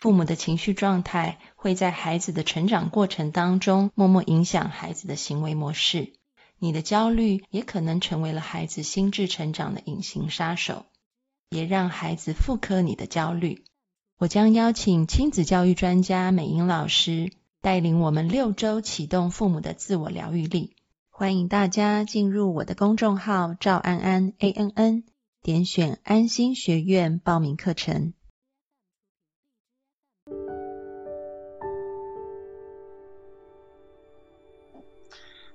[0.00, 6.14] 父母的情绪状态会在孩子的成长过程当中默默影响孩子的行为模式。
[6.58, 10.86] 你的焦虑也可能成为了孩子心智成长的隐形杀手，
[11.50, 13.62] 也让孩子复刻你的焦虑。
[14.18, 20.76] 我将邀请亲子教育专家美英老师带领我们六周启动父母的自我疗愈力。
[21.10, 25.04] 欢迎大家进入我的公众号赵安安 A N N，
[25.42, 28.14] 点选安心学院报名课程。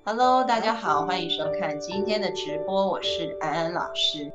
[0.08, 4.32] Hello，大家好，欢迎收看今天的直播，我是安安老师。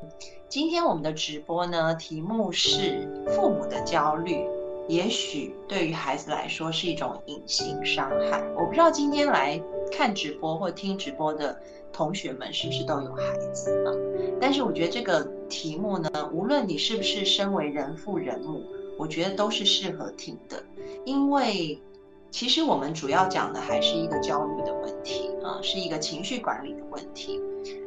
[0.49, 4.45] 今天我们的直播呢，题目是父母的焦虑，
[4.89, 8.43] 也许对于孩子来说是一种隐形伤害。
[8.53, 9.57] 我不知道今天来
[9.89, 11.57] 看直播或听直播的
[11.93, 13.95] 同学们是不是都有孩子啊？
[14.41, 18.61] 但是我觉得这个题目呢，无论你是不是身为人父人母，
[18.99, 20.61] 我觉得都是适合听的，
[21.05, 21.81] 因为。
[22.31, 27.39] 其实我们主要讲的还是一个焦虑的问题啊，是一个情绪管理的问题。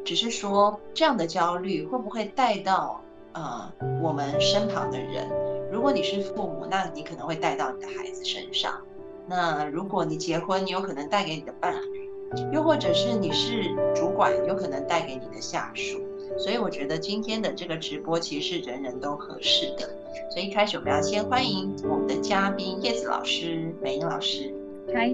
[0.05, 3.01] 只是说这样的焦虑会不会带到
[3.33, 3.69] 呃
[4.01, 5.27] 我们身旁的人？
[5.71, 8.79] 如果你是父母，那你可能会带到你的孩子身上。
[9.27, 12.11] 那如果你结婚，你有可能带给你的伴侣，
[12.53, 13.63] 又或者是你是
[13.95, 15.99] 主管，有可能带给你的下属。
[16.37, 19.89] 所以我觉得今天的这个直播其实是人人都合适的。
[20.31, 24.53] 所以一开始我们要先欢迎我们的嘉宾叶子老师、美英老师。
[24.93, 25.13] 嗨，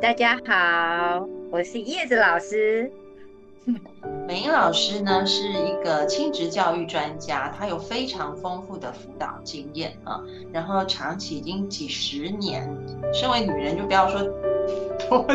[0.00, 2.90] 大家好，我是叶子老师。
[4.28, 10.22] 美英老师呢是一个亲职教育专家，她有非常丰富的辅导经验啊，
[10.52, 12.68] 然后长期已经几十年，
[13.14, 14.20] 身为女人就不要说
[15.08, 15.26] 多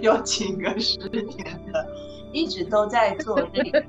[0.00, 1.86] 有几个十年了。
[2.34, 3.80] 一直都在做这个，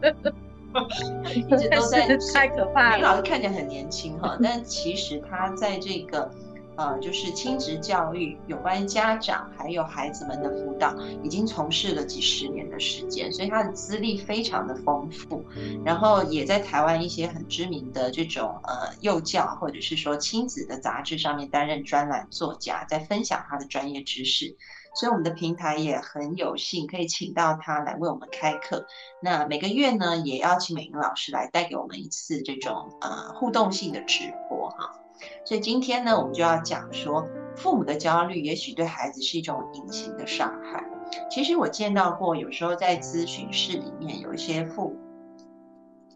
[1.35, 2.07] 一直都在。
[2.33, 2.97] 太可怕了。
[2.97, 6.31] 李老师看起来很年轻哈， 但其实他在这个
[6.77, 15.41] 呃，就是亲职教育有关家长还有孩子们的辅导，已经从事了几十年的时间，所以他的资历非常的丰富。
[15.85, 24.57] 然后也在台湾一些很知名的这种呃幼教或者是说亲子的杂志上面担任专栏作家，在分享他的专业知识。
[24.95, 28.87] 所以我们的平台也很有幸可以请到他来为我们开课。
[29.21, 35.01] 那每个月呢，也邀请美英老师来带给我们一次这种呃互动性的直播哈。
[35.45, 40.83] 所以今天呢，我们就要讲说，父母的焦虑也许对孩子是一种隐形的伤害。
[41.29, 44.97] 其实我见到过，有时候在咨询室里面有一些父母，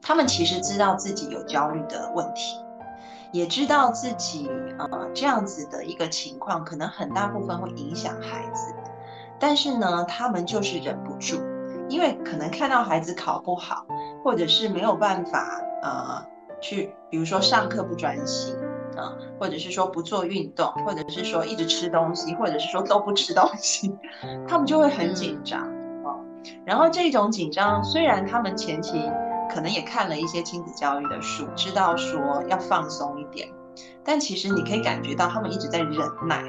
[0.01, 2.56] 他们其实知道自己有焦虑的问题。
[3.31, 8.73] 也知道自己呃这样子的一个情况，可能很大部分会影响孩子，
[9.40, 11.39] 但是呢，他们就是忍不住，
[11.88, 13.85] 因为可能看到孩子考不好，
[14.23, 16.25] 或者是没有办法呃
[16.59, 18.56] 去，比如说上课不专心
[18.97, 23.95] 啊，或者是说不做运动，或者是说一直吃东西，或者是说都不吃东西，
[24.47, 26.18] 他们就会很紧张啊。
[26.66, 29.09] 然后这种紧张，虽然他们前期。
[29.49, 33.49] 可能也看了一些亲子教育的书，知道说要放松一点，
[34.03, 36.43] 但其实你可以感觉到他们一直在忍耐，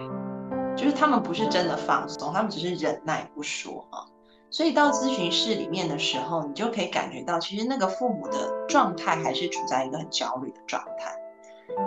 [0.77, 4.05] 就是他们不是真的放松，他们只是忍耐不说啊。
[4.51, 11.15] 所以到咨询室里面的时候，你就可以感觉到，其实那个父母的状态还是处在一个很焦虑的状态。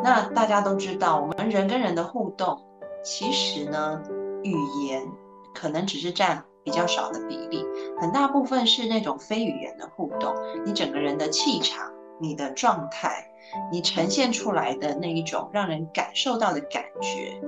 [0.02, 2.58] 那大家都知道，我们人跟人的互动，
[3.04, 4.02] 其实呢，
[4.44, 5.06] 语言
[5.54, 6.46] 可能只是占。
[6.64, 7.66] 比较少的比例，
[8.00, 10.34] 很大部分是那种非语言的互动。
[10.66, 13.28] 你整个人的气场、你的状态、
[13.72, 17.42] 你呈现出来的那一种让人感受到的感觉，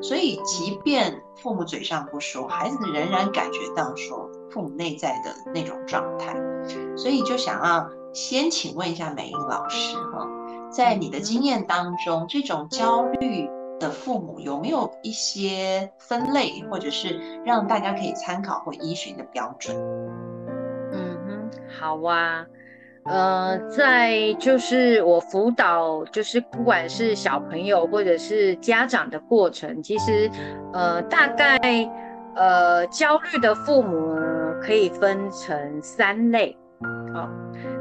[0.00, 6.34] 所以即便父母嘴上不说，孩子仍然感觉到说父母内在的那种状态。
[6.96, 10.26] 所以就想要先请问一下美英老师哈，
[10.70, 13.48] 在你的经验当中，这种焦虑。
[13.82, 19.76] 的父母有没有一些分类，或者是让大家可以参考或依循的标准？
[20.92, 22.46] 嗯哼，好啊，
[23.04, 30.30] 呃，在就是我辅导，就是不管是小朋友或者是家长的过程，其实
[30.72, 31.58] 呃，大概
[32.36, 34.16] 呃，焦虑的父母
[34.62, 36.56] 可以分成三类。
[37.12, 37.28] 好，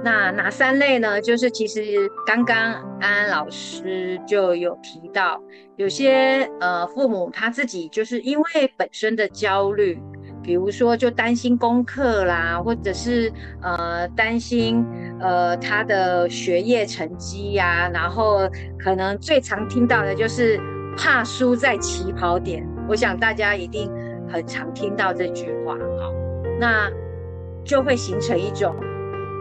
[0.04, 1.22] 那哪三类呢？
[1.22, 2.58] 就是其实刚刚
[3.00, 5.40] 安安老师就有提到，
[5.76, 10.02] 有些呃父母他自己就是因为本身的焦虑，
[10.42, 13.32] 比如说就担心功课啦，或者是
[13.62, 14.84] 呃担心
[15.20, 18.50] 呃他的学业成绩呀，然后
[18.80, 20.60] 可能最常听到的就是
[20.98, 22.68] 怕输在起跑点。
[22.90, 23.88] 我想大家一定
[24.28, 26.12] 很常听到这句话，好，
[26.60, 26.90] 那
[27.64, 28.76] 就会形成一种。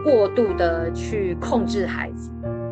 [0.03, 2.29] 过度的去控制孩子，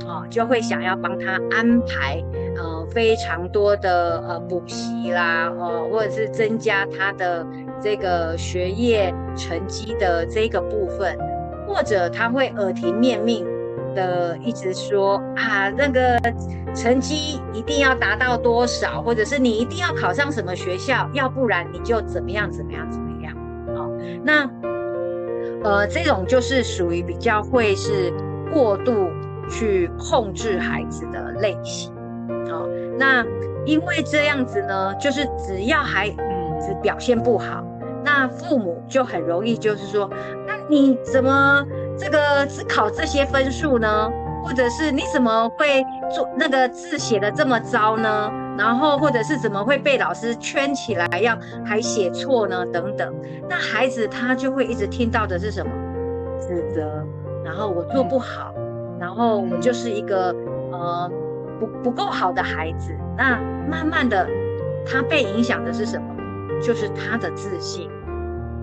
[0.07, 2.23] 啊，就会想要帮他安排，
[2.57, 7.45] 呃，非常多的呃补习啦，哦，或者是增加他的
[7.81, 11.17] 这个学业成绩的这个部分，
[11.67, 13.45] 或者他会耳提面命
[13.93, 16.19] 的一直说啊，那个
[16.73, 23.33] 成绩一定要达到多少，或者是你一定要考上什么学校，要不然你就怎么样怎么样怎么样，
[23.75, 23.91] 哦，
[24.23, 24.49] 那。
[25.63, 28.13] 呃，这种就是属于比较会是
[28.53, 29.09] 过度
[29.49, 31.91] 去控制孩子的类型，
[32.49, 32.65] 好，
[32.97, 33.25] 那
[33.65, 37.63] 因为这样子呢，就是只要孩子表现不好，
[38.03, 40.09] 那父母就很容易就是说，
[40.47, 41.65] 那你怎么
[41.97, 44.09] 这个只考这些分数呢？
[44.49, 48.31] 或者是你怎么会做那个字写的这么糟呢？
[48.57, 52.65] 然后或者是怎么会被老师圈起来，要还写错呢？
[52.65, 53.13] 等等，
[53.47, 55.71] 那孩子他就会一直听到的是什么？
[56.39, 57.05] 指责，
[57.45, 58.51] 然后我做不好，
[58.99, 60.35] 然后我就是一个
[60.71, 61.11] 呃
[61.59, 62.91] 不不够好的孩子。
[63.15, 64.27] 那慢慢的，
[64.83, 66.07] 他被影响的是什么？
[66.59, 67.87] 就是他的自信。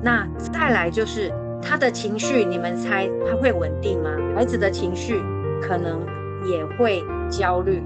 [0.03, 1.33] 那再来就是
[1.63, 4.11] 他的情绪，你们猜他会稳定吗？
[4.35, 5.23] 孩子的情绪。
[5.61, 6.01] 可能
[6.47, 7.83] 也会焦虑，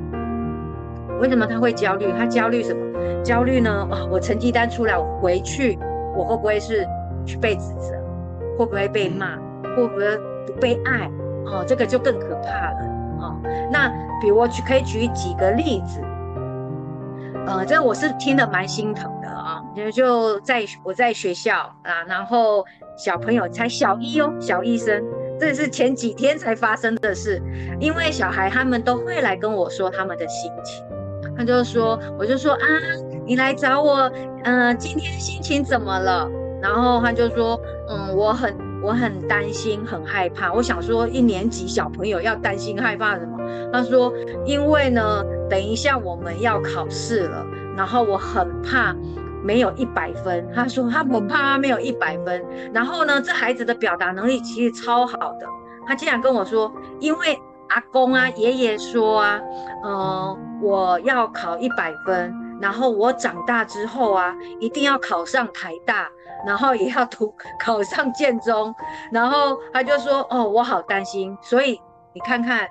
[1.20, 2.12] 为什么他会焦虑？
[2.16, 2.80] 他焦虑什么？
[3.22, 3.86] 焦虑呢？
[3.90, 5.78] 啊，我成绩单出来，我回去，
[6.16, 6.86] 我会不会是
[7.26, 7.94] 去被指责？
[8.56, 9.36] 会不会被骂？
[9.76, 11.10] 会不会不被爱？
[11.46, 12.78] 哦，这个就更可怕了。
[13.20, 13.36] 哦，
[13.70, 13.88] 那
[14.20, 16.00] 比如我举可以举几个例子，
[17.46, 22.64] 呃，这我是听得蛮心疼的啊，就就在我在学校啊，然后
[22.96, 25.04] 小朋友才小一哦，小医生。
[25.40, 27.40] 这是前几天才发生的事，
[27.80, 30.84] 因为小孩他们都会来跟我说他们的心情，
[31.34, 32.66] 他就说，我就说啊，
[33.24, 34.12] 你来找我，
[34.44, 36.30] 嗯，今天心情怎么了？
[36.60, 37.58] 然后他就说，
[37.88, 40.52] 嗯，我很我很担心，很害怕。
[40.52, 43.38] 我想说，一年级小朋友要担心害怕什么？
[43.72, 44.12] 他说，
[44.44, 48.94] 因为呢，等一下我们要考试了，然后我很怕。
[49.42, 52.44] 没有一百分，他说他不怕他没有一百分。
[52.72, 55.46] 然后呢，这孩子的表达能力其实超好的。
[55.86, 57.38] 他竟然跟我说，因为
[57.68, 59.40] 阿公啊、爷爷说啊，
[59.82, 66.08] 呃，我要考一百分，然后我长大之后啊，一定要考上台大，
[66.46, 68.74] 然后也要读 考上建中。
[69.10, 71.36] 然后他就说，哦，我好担心。
[71.42, 71.80] 所以
[72.12, 72.68] 你看看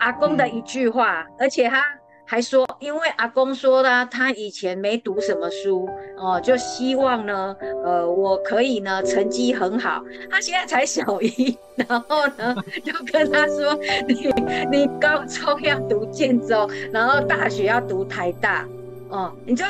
[0.00, 1.82] 阿公的一句话，而且他。
[2.30, 5.88] 还说，因为阿公说的，他以前没读什么书
[6.18, 10.04] 哦，就希望呢，呃，我可以呢，成绩很好。
[10.30, 12.54] 他现在才小一，然后呢，
[12.84, 13.74] 就跟他说，
[14.06, 14.30] 你
[14.70, 18.68] 你高中要读建中，然后大学要读台大，
[19.08, 19.64] 哦，你就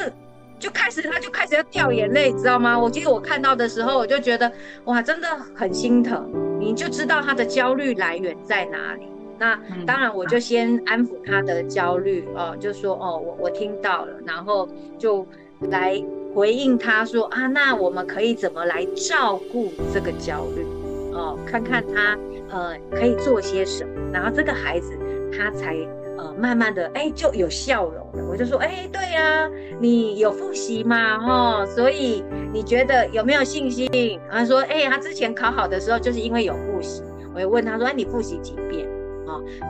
[0.58, 2.76] 就开始，他就开始要掉眼泪，知道吗？
[2.76, 4.50] 我记得我看到的时候，我就觉得，
[4.86, 6.28] 哇，真的很心疼，
[6.58, 9.06] 你就知道他的焦虑来源在哪里。
[9.38, 14.68] 那当然，我就先安抚他的焦虑哦，就说哦，我我听到了，然后
[14.98, 15.26] 就
[15.70, 16.02] 来
[16.34, 20.64] 回应他说啊，那我们可以怎么来照顾这个焦虑
[21.12, 21.38] 哦？
[21.46, 22.18] 看看他
[22.50, 24.92] 呃可以做些什么，然后这个孩子
[25.36, 25.76] 他才
[26.16, 28.28] 呃慢慢的哎就有笑容了。
[28.30, 29.48] 我就说哎，对呀，
[29.80, 31.16] 你有复习吗？
[31.62, 33.88] 哦，所以你觉得有没有信心？
[34.30, 37.02] 他说哎，他之前考好的时候就是因为有复习。
[37.34, 38.88] 我就问他说哎，你复习几遍？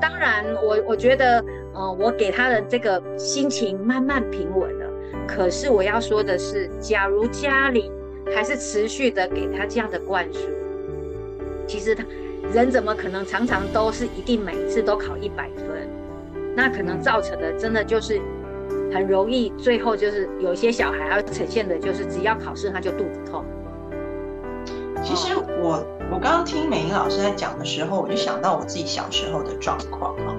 [0.01, 4.87] 当然，我我觉得，嗯，我给他的这个心情慢慢平稳了。
[5.27, 7.91] 可是我要说的是，假如家里
[8.35, 10.49] 还是持续的给他这样的灌输，
[11.67, 12.05] 其实他
[12.53, 15.67] 人怎么可能常常都是一定每次都考一百分？
[16.57, 18.21] 那可能造成的真的就是
[18.93, 23.45] 很容易，最后就是有些小孩要呈现的就是只要考试他就肚子痛。
[25.05, 30.35] 其实我我刚刚听美英老师在讲的时候，我就想到我自己小时候的状况啊。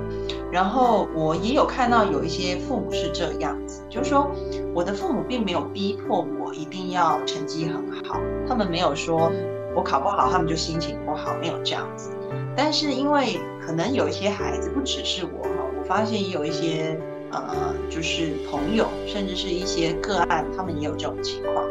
[0.51, 4.29] 然后我也有看到有一些父母是这样子，就是说
[4.73, 9.31] 我的父母并没有逼迫我一定要成绩很好，他们没有说
[9.75, 12.09] 我考不好他们就心情不好，没有这样子。
[12.57, 15.49] 但是因为可能有一些孩子，不只是我哈，
[15.79, 16.99] 我发现也有一些
[17.31, 21.69] 呃，就是朋友，甚至是一些个案，他们也有这种情况，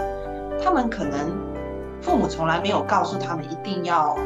[0.63, 1.48] 他们可能。
[2.01, 4.17] 父母从来没有告诉他们一定要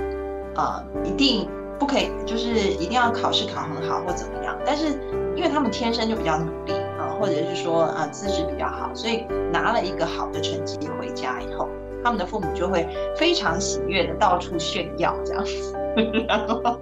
[0.55, 1.49] 呃一定
[1.79, 4.57] 不可以，就是一定要考试考很好或怎么样。
[4.65, 4.89] 但是
[5.37, 11.69] 因为他们天生就比较努力啊，或者是说啊资质比较好，所以拿了一个好的成绩回家以后，
[12.05, 15.75] 他们的父母就会非常喜悦的到处炫耀这样子，
[16.29, 16.79] 然后。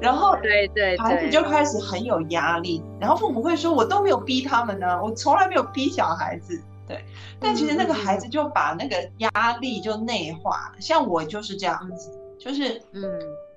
[0.00, 2.80] 然后，对对，孩子就开始很有压力。
[3.00, 7.04] 然后父母会说：“我都没有逼他们呢，我从来没有逼小孩子。”对，
[7.38, 10.72] 但其实那个孩子就把那个压力就内化。
[10.80, 13.04] 像我就是这样子，就是嗯，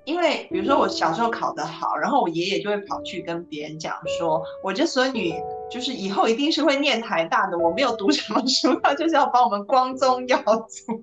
[0.04, 5.34] 因为比如说我小时候考得好，然后我爷爷就会跑去跟别人讲说：“我这孙女
[5.70, 11.02] 就是以后一定是会念台大的，我没有读什么书，他就是要把我们光宗耀祖。”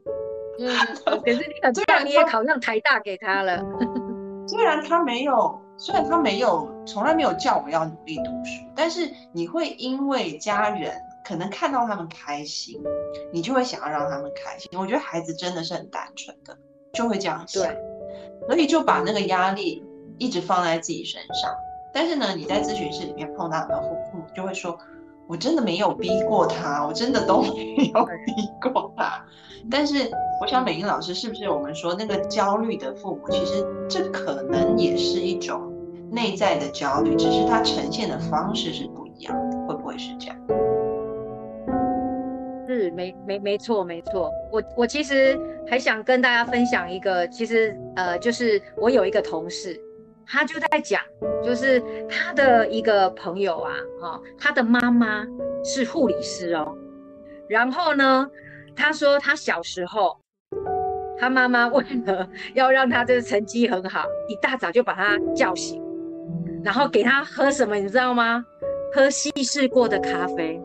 [0.62, 0.76] 嗯，
[1.24, 3.64] 可是你很棒，你也考上台大给他了。
[4.46, 10.92] 虽然他没有，虽然他没有，从来没有叫我要努力读书，但是你会因为家人
[11.30, 12.82] 可能看到他们开心，
[13.32, 14.68] 你就会想要让他们开心。
[14.74, 16.58] 我觉得孩子真的是很单纯的，
[16.92, 17.64] 就会这样想，
[18.48, 19.86] 所以就把那个压力
[20.18, 21.54] 一直放在自己身上。
[21.94, 24.76] 但是呢，你在咨询室里面碰到的父父母就会说。
[25.28, 29.24] 我真的没有逼过他，我真的都没有逼过他。
[29.70, 30.10] 但是，
[30.42, 35.72] 我想美英老师是不是我们说那个焦虑的父母，其实这可能也是一种
[36.10, 40.36] 内在的焦虑，只是它呈现的方式是不一样的，会不会是这样？
[42.92, 44.32] 没没没错没错。
[44.52, 49.80] 我我其实还想跟大家分享一个，其实呃，就是我有一个同事。
[50.32, 51.02] 他就在讲，
[51.44, 55.26] 就是他的一个朋友啊，哈，他的妈妈
[55.64, 56.72] 是护理师哦。
[57.48, 58.30] 然后呢，
[58.76, 60.16] 他说他小时候，
[61.18, 65.82] 他妈妈为了 要让他这个成绩很好，一大早就把他叫醒，
[66.64, 68.46] 然后给他喝什么，你知道吗？
[68.94, 70.62] 喝稀释过的咖啡。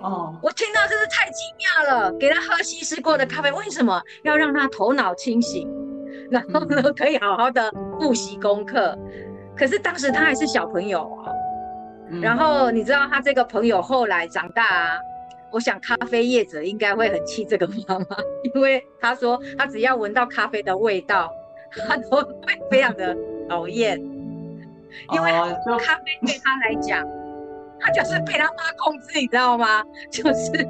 [0.00, 5.68] 哦，我听到真是太惊讶了，给他喝稀释过的咖啡，为什么要让他头脑清醒？
[6.30, 8.96] 然后呢，可以好好的复习功课。
[9.56, 11.34] 可是当时他还是小朋友哦。
[12.22, 14.98] 然后你知道他这个朋友后来长大，啊，
[15.50, 18.16] 我想咖啡业者应该会很气这个妈妈，
[18.54, 21.30] 因为他说他只要闻到咖啡的味道，
[21.86, 22.24] 他都会
[22.70, 23.16] 非常的
[23.48, 23.98] 讨厌，
[25.12, 27.04] 因为咖啡对他来讲。
[27.80, 29.82] 他就是被他妈控制，你知道吗？
[30.10, 30.66] 就是，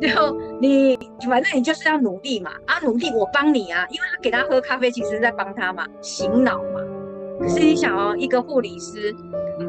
[0.00, 6.80] 然后你反正你就是要努力嘛，啊努力，我帮你啊，因为他给他喝咖啡，其实是在帮他嘛，醒脑嘛。
[7.40, 9.14] 可是你想哦，一个护理师，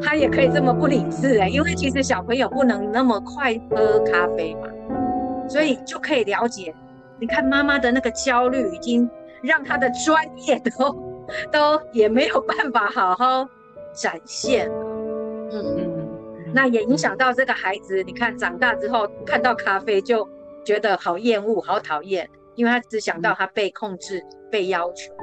[0.04, 4.68] 他也可以这么不理智哎，因为其实小朋友不能那么快喝咖啡嘛，
[5.48, 6.74] 所以就可以了解，
[7.20, 9.10] 你看妈妈的那个焦虑，已经
[9.42, 10.94] 让他的专业都
[11.52, 13.48] 都也没有办法好好
[13.94, 14.86] 展现了，
[15.52, 15.91] 嗯嗯。
[16.54, 20.28] 那也影响到这个孩子，你看长大之后看到咖啡就
[20.66, 25.14] 觉得好厌恶、好讨厌，因为他只想到他被控制、被要求。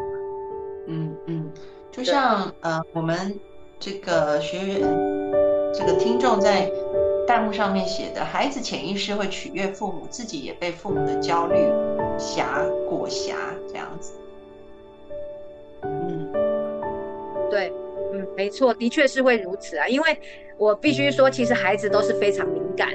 [0.86, 1.52] 嗯嗯，
[1.90, 3.38] 就像呃我们
[3.78, 4.80] 这个学员、
[5.74, 6.70] 这个听众在
[7.26, 11.56] 弹幕上面写的，孩子潜意识会取悦父母，自己也被父母的焦虑
[12.18, 13.34] 辖裹挟，
[13.68, 14.14] 这样子。
[18.38, 20.16] 没错，的确是会如此啊，因为。
[20.58, 22.88] 我必须说，其实孩子都是非常敏感，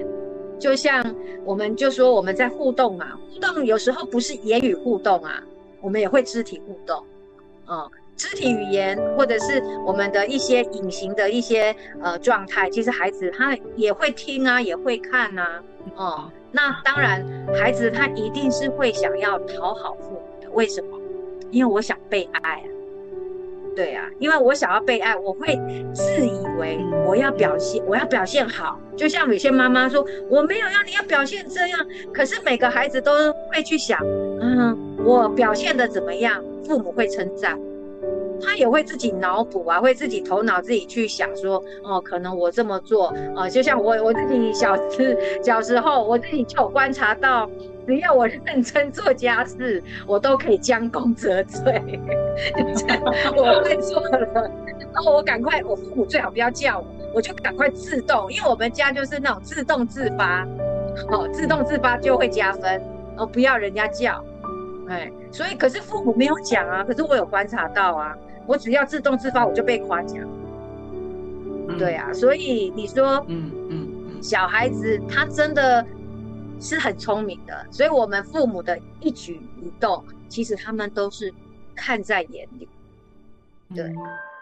[0.59, 1.01] 就像
[1.45, 5.41] 我们就说我们在互动嘛，互动有时候不是言语互动啊，
[5.79, 7.01] 我们也会肢体互动，
[7.69, 15.63] 嗯，肢体语言或者是我们的一些隐形的一些呃状态，其实孩子他也会听啊，也会看啊，
[15.95, 17.25] 哦，那当然
[17.57, 20.99] 孩子他一定是会想要讨好父母的，为什么？
[21.49, 22.67] 因为我想被爱啊。
[23.75, 25.59] 对啊，因为我想要被爱，我会
[25.93, 26.77] 自以为
[27.07, 28.79] 我要表现，我要表现好。
[28.95, 31.79] 就像有些妈妈说，我没有要你要表现这样，
[32.13, 33.11] 可是每个孩子都
[33.51, 33.99] 会去想，
[34.39, 37.59] 嗯，我表现的怎么样，父母会称赞，
[38.39, 47.49] 他也会自己脑补啊，会自己头脑自己去想说，哦，可能我这么做，啊，就像我我自己小时小时候，我自己就有观察到。
[47.85, 51.99] 只要我认真做家事，我都可以将功折罪。
[53.35, 54.49] 我会做了，
[54.93, 56.85] 然后我赶快，我父母最好不要叫我，
[57.15, 60.47] 我就赶快自动，因为我们家就是那种自动自发，
[61.11, 62.81] 哦，自动自发就会加分，
[63.17, 64.23] 哦，不要人家叫，
[64.87, 68.15] 哎，所以可是父母没有讲啊，可是我有观察到啊，
[68.47, 70.21] 我只要自动自发，我就被夸奖。
[71.77, 75.85] 对啊，所以你说，嗯嗯嗯，小孩子他真的。
[76.63, 81.31] 是很聪明的，所以我们父母的一举一动，其实他们都是
[81.75, 82.69] 看在眼里。
[83.75, 83.93] 对，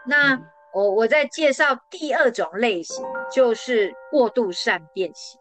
[0.06, 0.40] 那
[0.72, 5.40] 我我在介绍第二种类型，就是过度善变型。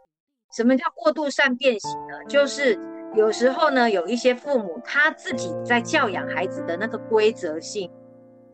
[0.53, 2.25] 什么叫过度善变型呢？
[2.27, 2.79] 就是
[3.15, 7.91] 有时候呢，有一些父母他自己在教养孩子的那个规则性，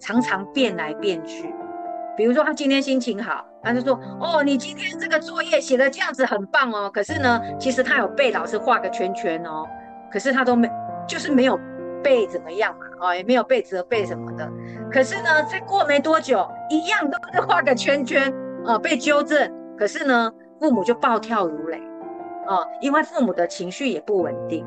[0.01, 1.55] 常常变来变去。
[2.17, 9.67] 比如说他今天心情好，他就说：“哦，你今天这个作业写的这样子很棒哦。”可是呢，其实他有被老师画个圈圈哦，
[10.11, 10.71] 可是他都没，
[11.09, 11.59] 就是没有
[12.03, 14.49] 被怎么样嘛，哦，也没有被责备什么的。
[14.91, 18.33] 可是呢，再过没多久，一样都是画个圈圈，
[18.65, 19.53] 哦，被纠正。
[19.77, 21.83] 可是呢，父母就暴跳如雷。
[22.47, 24.65] 哦，因为父母的情绪也不稳定，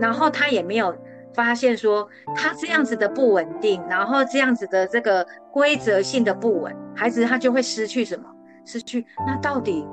[0.00, 0.92] 然后他也没有
[1.34, 8.24] 发现说他这样子的不稳定，然后这样子的这个规则性的不稳，孩子他就会失去什么？
[8.64, 9.86] 失去那到底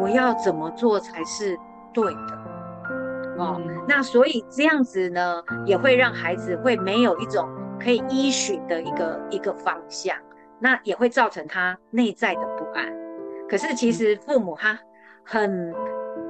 [0.00, 1.56] 我要怎么做才是
[1.92, 2.38] 对的？
[3.38, 10.16] 哦，那所以这样子呢，也会让孩子会没有一种可以依循的一个一个方向，
[10.58, 12.86] 那也会造成他内在的不安。
[13.48, 14.78] 可是其实父母他
[15.24, 15.74] 很。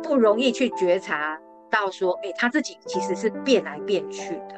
[0.02, 1.38] 不容易去觉察
[1.70, 4.56] 到说，哎，他自己其实是变来变去的，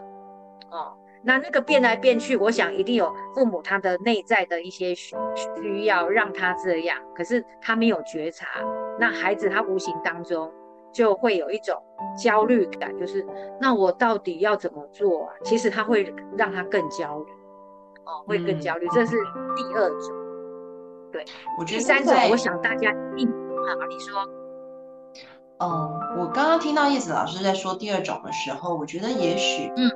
[0.71, 5.15] 哦，那那个变来变去，我想一定有父母他的内在的一些需
[5.61, 8.47] 需要让他这样，可是他没有觉察，
[8.99, 10.51] 那孩子他无形当中
[10.93, 11.81] 就会有一种
[12.17, 13.25] 焦虑感，就是
[13.61, 15.35] 那我到底要怎么做啊？
[15.45, 17.31] 其实他会让他更焦虑，
[18.05, 19.17] 哦，会更焦虑，这是
[19.55, 20.13] 第二种，
[21.13, 21.25] 对，
[21.59, 24.42] 我觉得第三种，我想大家一定啊，你说。
[25.63, 29.89] 嗯，我刚刚听到叶子老师在说第二种的时候，我觉得也许，嗯，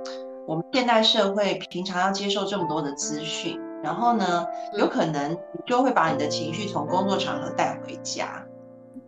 [0.46, 4.46] 我们现代社会平常要接受这么多的资讯，然后呢，
[4.78, 8.44] 有可能你就会把你的情绪从工作场合带回家。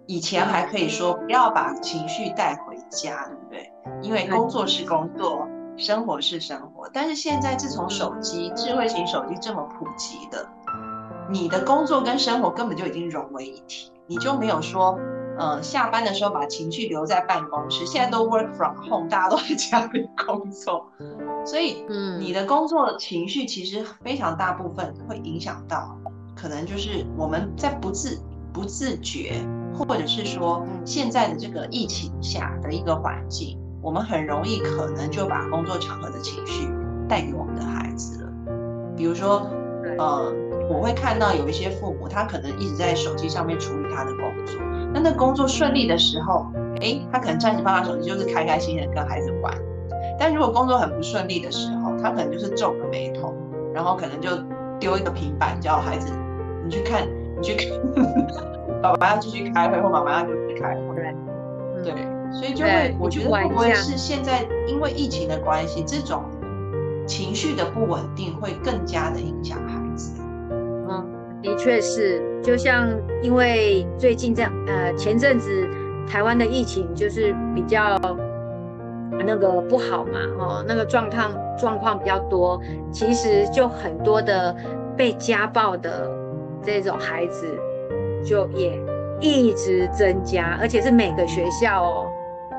[0.06, 3.72] 以前还可以说不要把情绪带回家，对不对？
[4.02, 5.46] 因为工作是工作，
[5.76, 6.90] 生活是生活。
[6.92, 10.44] 但是现在自从手机、智慧型手机这么普及的，
[11.30, 14.98] 你的工作跟生活根本就已经融为一体，你就没有说。
[15.38, 20.90] 呃，下班的时候把情绪留在办公室，现在都 work from home，大家都在家里工作，
[21.46, 25.96] 所以，嗯，你的工作情绪其实非常大部分会影响到，
[26.34, 28.18] 可能就是我们在不自
[28.52, 29.34] 不自觉，
[29.72, 36.68] 或者是说现在的这个疫情下的一个环境，我们很容易可能就把工作场合的情绪
[37.08, 38.32] 带给我们的孩子了。
[38.96, 39.48] 比如说，
[39.98, 40.34] 呃，
[40.68, 44.58] 我会看到有一些父母，他可能一直在手机上面处理他的工作。
[44.92, 46.46] 那那工作顺利的时候，
[46.80, 49.52] 哎，他可能暂时放下手机，就是开开心心的跟孩子玩。
[50.18, 53.34] 但如果工作很不顺利的时候，他可能就是皱个眉头，
[53.74, 54.30] 然后可能就
[54.80, 56.12] 丢一个平板叫孩子，
[56.64, 57.78] 你去看，你去看，
[58.82, 61.14] 爸爸要继续开会，或妈妈要继续开会。
[61.84, 61.92] 对，
[62.32, 66.24] 所以就会，我觉得会不会是现在因为疫情的关系，这种
[67.06, 69.77] 情绪的不稳定会更加的影响孩子。
[71.42, 72.88] 的确是，就像
[73.22, 75.68] 因为最近这样，呃，前阵子
[76.06, 77.96] 台湾的疫情就是比较
[79.24, 82.60] 那个不好嘛，哦，那个状况状况比较多，
[82.92, 84.54] 其实就很多的
[84.96, 86.10] 被家暴的
[86.62, 87.46] 这种孩子
[88.24, 88.78] 就也
[89.20, 92.06] 一直增加，而且是每个学校哦，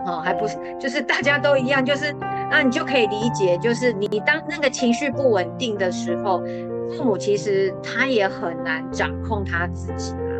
[0.05, 2.15] 哦，还不是，就是大家都一样，就是
[2.49, 6.41] 那你就可以理解，就是你当那个情绪不稳定的时候。
[6.97, 10.33] 父母其实他也很难掌控他自己啊，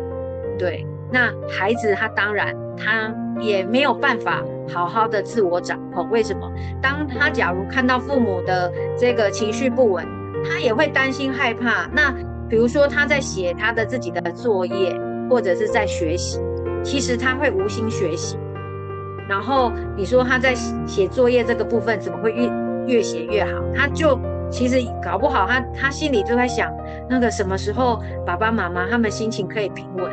[0.58, 6.10] 对，那孩子他当然他也没有办法好好的自我掌控。
[6.10, 6.50] 为什么？
[6.82, 10.04] 当他假如看到父母的这个情绪不稳，
[10.44, 11.88] 他也会担心害怕。
[11.92, 12.12] 那
[12.48, 14.92] 比如说他在写他的自己的作业，
[15.30, 16.40] 或者是在学习，
[16.82, 18.36] 其实他会无心学习。
[19.28, 20.52] 然后你说他在
[20.86, 22.50] 写作业这个部分怎么会越
[22.86, 23.50] 越写越好？
[23.74, 24.18] 他就。
[24.50, 26.72] 其实搞不好，他他心里就在想，
[27.08, 30.12] 那个什么时候爸爸妈妈他们心情可以平稳，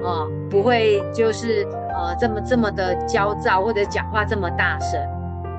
[0.00, 5.00] 哦，不会就是呃这么这么的焦躁，或者讲话这么大声，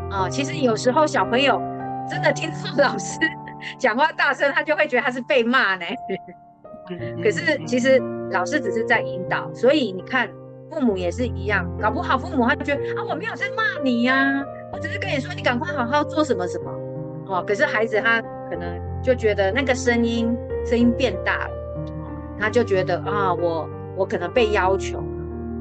[0.09, 1.61] 啊，其实有时候小朋友
[2.09, 3.19] 真的听到老师
[3.77, 5.85] 讲话大声，他就会觉得他是被骂呢。
[7.21, 10.27] 可是其实老师只是在引导，所以你看
[10.71, 14.15] 父母也是一样，搞不好父母他就觉得啊我没有在骂你呀，
[14.71, 16.71] 我只是跟你说你赶快好好做什么什么。
[17.29, 21.51] 哦，可是孩子他可能就觉得那个声音声音变大了，
[22.39, 25.03] 他就觉得啊，我我可能被要求了，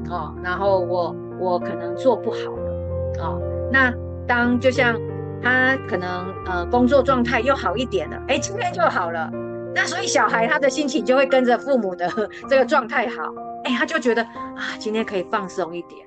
[0.09, 2.71] 哦，然后我我可能做不好了，
[3.19, 3.93] 哦，那
[4.27, 4.99] 当就像
[5.43, 9.29] 他可能呃工作状态又好一点了，哎，今天就好了，
[9.75, 12.09] 那所以小孩他的心情就会跟着父母的
[12.49, 13.31] 这个状态好，
[13.63, 16.05] 哎，他就觉得啊，今天可以放松一点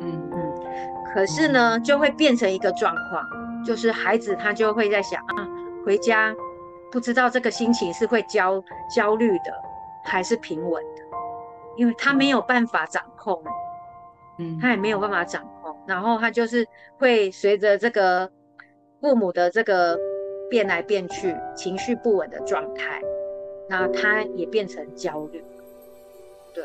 [0.00, 0.52] 嗯嗯，
[1.14, 3.41] 可是呢，就会变成一个状况。
[3.64, 5.48] 就是孩子他就会在想啊，
[5.84, 6.34] 回家
[6.90, 8.62] 不知道这个心情是会焦
[8.94, 9.52] 焦虑的
[10.04, 11.02] 还是平稳的，
[11.76, 13.42] 因为他没有办法掌控，
[14.38, 16.66] 嗯，他也没有办法掌控，然后他就是
[16.98, 18.30] 会随着这个
[19.00, 19.98] 父母的这个
[20.50, 23.00] 变来变去，情绪不稳的状态，
[23.68, 25.42] 那他也变成焦虑。
[26.54, 26.64] 对，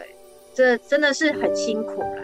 [0.54, 2.24] 这真的是很辛苦了。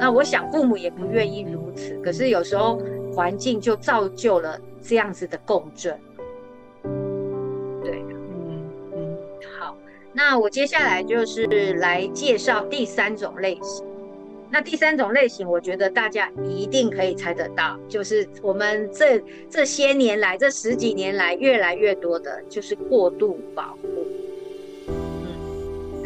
[0.00, 2.80] 那我想父母也不愿意如此，可是有时候
[3.14, 5.98] 环境就造就了这样子的共振。
[7.82, 9.16] 对，嗯嗯，
[9.58, 9.76] 好，
[10.12, 13.86] 那我接下来就是来介绍第三种类型。
[14.50, 24.03] 那第三种类型，我觉得大家一定可以猜得到，就是我们这这些年来，这十几年来越来越多的，就是过度保护。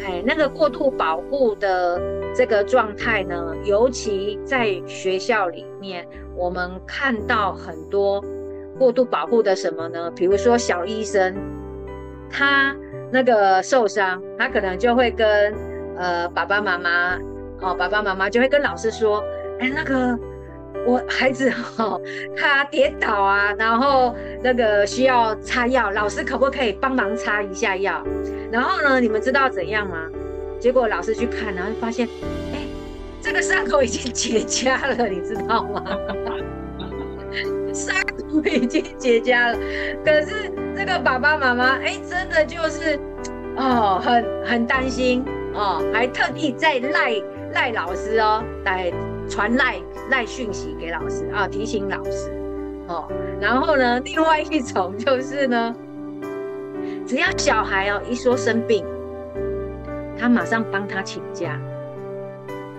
[0.09, 2.01] 哎，那个过度保护的
[2.33, 8.23] 这个状态呢，尤其在学校里面，我们看到很多
[8.79, 10.09] 过度保护的什么呢？
[10.15, 11.35] 比如说小医生，
[12.27, 12.75] 他
[13.11, 15.53] 那个受伤，他可能就会跟
[15.95, 17.19] 呃爸爸妈妈。
[17.61, 19.21] 哦，爸爸妈妈就会跟老师说
[19.59, 20.17] ：“哎，那个
[20.89, 21.99] 我孩子哈，
[22.35, 28.03] 他跌倒啊，然后那个需要擦药，老师可不可以帮忙擦一下药？
[28.51, 29.97] 然后呢，你们知道怎样吗？
[30.59, 32.07] 结果老师去看，然后发现，
[32.53, 32.61] 哎，
[33.21, 35.83] 这个伤口已经结痂了，你知道吗？
[37.71, 37.95] 伤
[38.31, 39.57] 口已经结痂了，
[40.03, 42.99] 可是这个爸爸妈妈，哎，真的就是
[43.57, 45.23] 哦，很很担心
[45.53, 47.13] 哦，还特地在赖。”
[47.51, 48.93] 赖老师哦，来
[49.29, 49.75] 传赖
[50.09, 52.31] 赖讯息给老师啊，提醒老师
[52.87, 53.07] 哦。
[53.39, 55.75] 然后呢，另外一种就是呢，
[57.07, 58.83] 只要小孩哦一说生病，
[60.17, 61.59] 他马上帮他请假。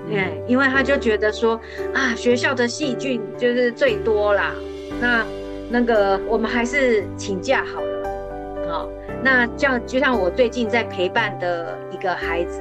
[0.09, 1.59] 对，因为他就觉得说
[1.95, 4.53] 啊，学校的细菌就是最多啦，
[5.01, 5.25] 那
[5.71, 8.69] 那个我们还是请假好了。
[8.69, 8.89] 好，
[9.23, 12.61] 那这样就像我最近在陪伴的一个孩子。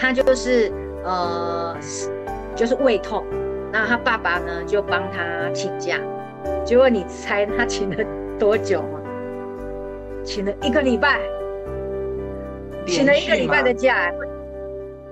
[0.00, 0.70] 他就是
[1.02, 1.76] 呃，
[2.58, 3.24] 就是胃痛，
[3.72, 5.96] 那他爸爸呢就帮他请假，
[6.64, 8.04] 结果你猜他请了
[8.36, 9.00] 多久吗？
[10.24, 11.20] 请了一个礼拜，
[12.84, 14.12] 请了一个礼拜的假，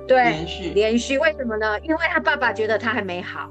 [0.09, 1.78] 对，连续连续，为什么呢？
[1.82, 3.48] 因为他爸爸觉得他还没好，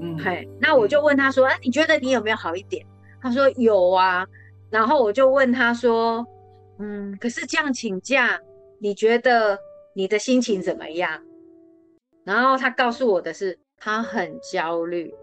[0.00, 2.86] 嗯，嘿，那我就问他说，哎，你觉得你有没有好一点？
[3.20, 4.24] 他说有啊，
[4.70, 6.24] 然后我就问他说，
[6.78, 8.38] 嗯，可是这样请假，
[8.78, 9.58] 你觉得？
[9.98, 11.10] 你的心情怎么样？
[12.26, 15.14] 然后他告诉我的是，他很焦虑。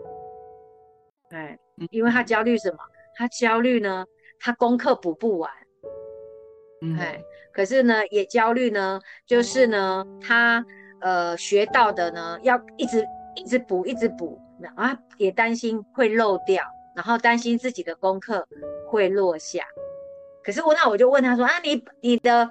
[1.32, 1.60] 哎，
[1.92, 2.78] 因为他焦虑什么？
[3.14, 4.06] 他焦虑呢？
[4.40, 5.52] 他功课补不完。
[6.98, 10.66] 哎，可是呢，也焦虑呢，就是呢，他
[11.02, 14.40] 呃学到的呢，要一直一直补，一直补
[14.78, 16.64] 啊，也担心会漏掉，
[16.96, 18.48] 然后担心自己的功课
[18.88, 19.62] 会落下。
[20.42, 22.50] 可是我那我就问他说啊，你你的。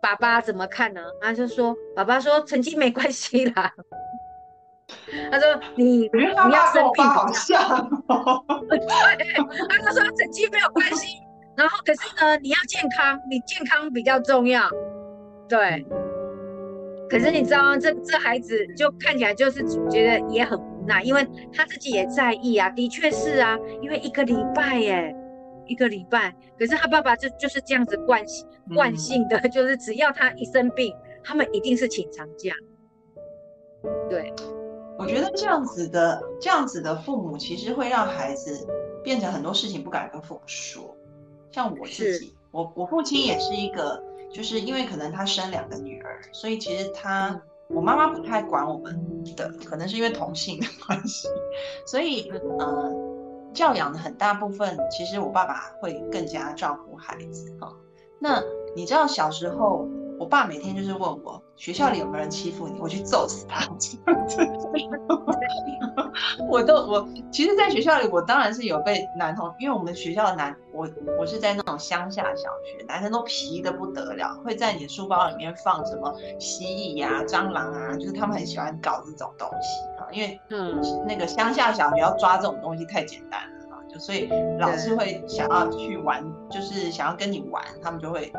[0.00, 1.00] 爸爸怎么看呢？
[1.20, 3.72] 他就说：“爸爸说成绩没关系啦。
[5.30, 7.04] ”他说：“你不要生病。
[7.08, 7.88] ”好像。
[8.68, 8.78] 对，
[9.68, 11.18] 他就说成绩没有关系，
[11.56, 14.68] 然后可是呢，你要健康，你健康比较重要。
[15.48, 15.84] 对。
[17.10, 17.76] 可是你知道吗？
[17.78, 22.68] 这这孩子就看起来就是觉得也很无奈，因为他自己也在意啊。
[22.70, 25.14] 的确是啊，因为一个礼拜耶。
[25.68, 32.52] 一个礼拜，可是他爸爸就就是这样子惯性惯性的，就是只要他一生病，他们一定是请长假。
[34.10, 34.32] 对，
[34.98, 38.66] 我觉得这样子的这样子的父母，其实会让孩子
[39.04, 40.96] 变成很多事情不敢跟父母说。
[41.52, 44.02] 像我自己，我我父亲也是一个，
[44.32, 51.28] 就是因为可能他生两个女儿，所以其实他我妈妈不太管我们的，可能是因为同性的关系，
[51.86, 53.07] 所以呃。
[53.52, 57.74] 教养的很大部分，其实我爸爸会更加照顾孩子哈。
[58.20, 58.42] 那
[58.74, 63.66] 你知道小时候，我爸每天就是问我学校里有没有人欺负你，我去揍死他。
[66.48, 88.32] 我都我其实，在学校里，我当然是有被男同，因为我们学校的男，我我是在那种乡下小学，男生都皮的不得了，会在你的书包里面放什么蜥蜴呀、蟑螂啊，就是他们很喜欢搞这种东西啊，因为嗯，那个乡下小学要抓这种东西太简单了啊，就所以老师会想要去玩，就是想要跟你玩，他们就会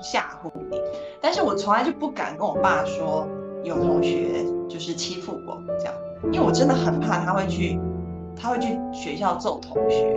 [0.00, 0.80] 吓唬你，
[1.20, 3.26] 但是我从来就不敢跟我爸说
[3.64, 5.94] 有同学就是欺负我这样。
[6.30, 7.80] 因为我真的很怕他会去，
[8.36, 10.16] 他会去学校揍同学，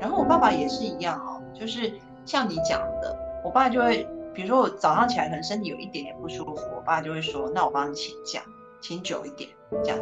[0.00, 1.92] 然后我爸爸也是一样哦，就是
[2.24, 8.42] 像你讲的，我爸就会，比如说我早上起来可能身体有一点点不舒服，我爸就会说，那我帮你请假，
[8.80, 9.48] 请久一点
[9.84, 9.98] 这样，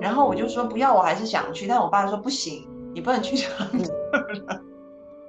[0.00, 4.62] 然后我就说不要，我还是想去，但我爸说不行，你不能去上课，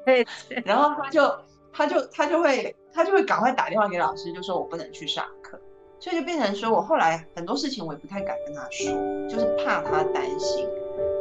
[0.05, 0.27] 对，
[0.63, 1.23] 然后他就
[1.71, 5.59] 他就他就会他就会赶快打电话给老师，就说我不能去上课，
[5.99, 8.91] 所以就变成说我后来很多事情我也不太敢跟他说，
[9.29, 10.67] 就是怕他担心，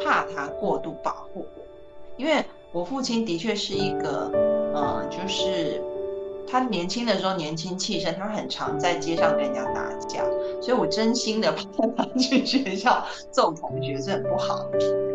[0.03, 1.63] 怕他过度保护我，
[2.17, 4.31] 因为我父亲的确是一个，
[4.75, 5.83] 呃，就是
[6.47, 10.25] 他年轻的时候年轻气盛，他很常在街上跟人家打架，
[10.61, 14.67] 所以我真心的 怕他去学校揍同学这很不好，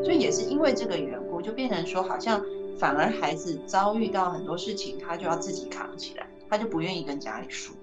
[0.03, 2.43] 所以也是因为这个缘故，就变成说好像
[2.77, 7.75] 反而孩子遭遇到很多事情，他就要自己扛起来，他就不愿意跟家里说。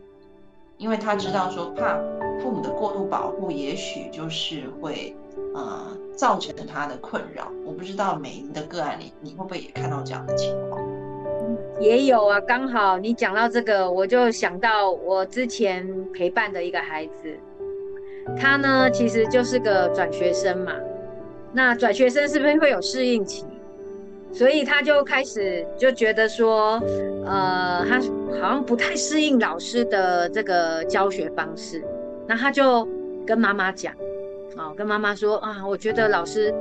[0.76, 1.98] 因为他知道说怕
[2.40, 5.14] 父母的过度保护，也许就是会
[5.55, 7.53] 呃造成他的困扰。
[7.66, 10.81] 我不知道美莹的个案里，你会不会也看到这样的情况？
[11.79, 17.38] 也有啊，刚好你讲到这个，我就想到我之前陪伴的一个孩子，
[18.38, 20.72] 他呢其实就是个转学生嘛。
[21.53, 23.44] 那转学生是不是会有适应期？
[24.33, 26.81] 所以他就开始就觉得说，
[27.27, 28.01] 呃，他
[28.40, 31.85] 好像不太适应老师的这个教学方式。
[32.29, 32.88] 那他就
[33.27, 33.93] 跟妈妈讲，
[34.57, 36.55] 哦，跟妈妈说啊，我觉得老师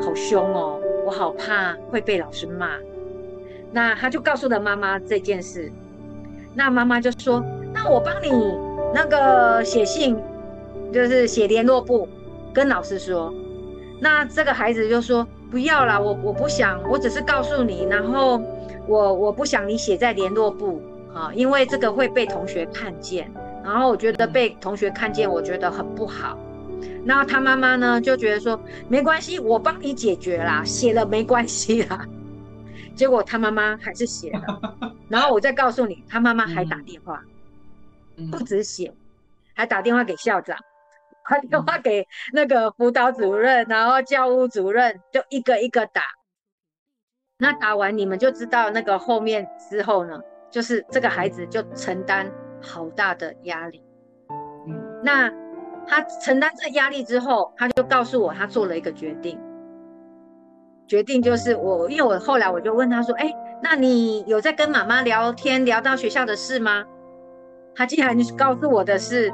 [0.00, 2.70] 好凶哦，我好怕会被老师骂。
[3.72, 5.70] 那他就告诉了妈妈这件事。
[6.54, 8.30] 那妈妈就说，那我帮你
[8.94, 10.16] 那个写信，
[10.92, 12.08] 就是写联络簿，
[12.54, 13.34] 跟老师说。
[14.00, 15.26] 那这个孩子就说。
[15.50, 18.40] 不要啦，我我不想，我只是告诉你，然后
[18.86, 20.82] 我我不想你写在联络簿
[21.14, 23.30] 啊，因为这个会被同学看见，
[23.64, 26.36] 然后我觉得被同学看见，我觉得很不好。
[27.04, 32.06] 然后他妈妈呢就觉得说没关系，我帮你解决啦，写了没关系啦。
[32.96, 34.72] 结果他妈妈还是写了，
[35.08, 37.22] 然后我再告诉你，他妈妈还打电话，
[38.32, 38.92] 不止写，
[39.54, 40.56] 还打电话给校长。
[41.28, 46.02] 打电话给那个辅导主任，然后教务主任就一个一个打。
[47.38, 52.30] 那打完你们就知道那个后面之后呢，就是这个孩子就承担
[52.62, 53.82] 好大的压力。
[54.66, 55.30] 嗯，那
[55.86, 59.38] 他承担这压力之后，他就告诉我他做了一个决定。
[60.86, 66.84] 决定就是我，因为我后来我就问他说：“哎，那你有在跟妈妈聊天聊到学校的事吗？”
[67.74, 69.32] 他竟然告诉我的是。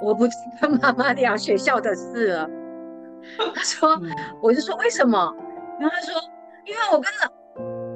[0.00, 0.26] 我不
[0.60, 2.48] 跟妈妈聊学校的事了。
[3.54, 4.00] 他说，
[4.42, 5.34] 我就说为什么？
[5.78, 6.20] 然后他说，
[6.64, 7.10] 因为我跟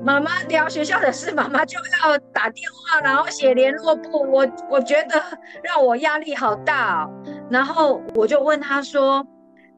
[0.04, 4.22] 妈妈聊学校的事，妈妈就要打电话，然后写联络簿。
[4.30, 5.22] 我我觉得
[5.62, 7.04] 让我压力好大。
[7.04, 7.10] 哦
[7.50, 9.24] 然后我就问他说，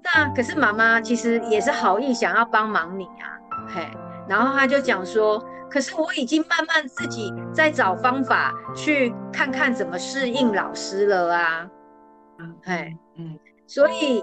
[0.02, 3.26] 那可是妈妈其实也是好意想要帮忙你啊，
[3.68, 3.88] 嘿。
[4.28, 11.68] 然后他就讲说，可是我已经慢慢自己在找方法去看看怎么适应老师了啊。
[12.64, 14.22] 哎，嗯，所以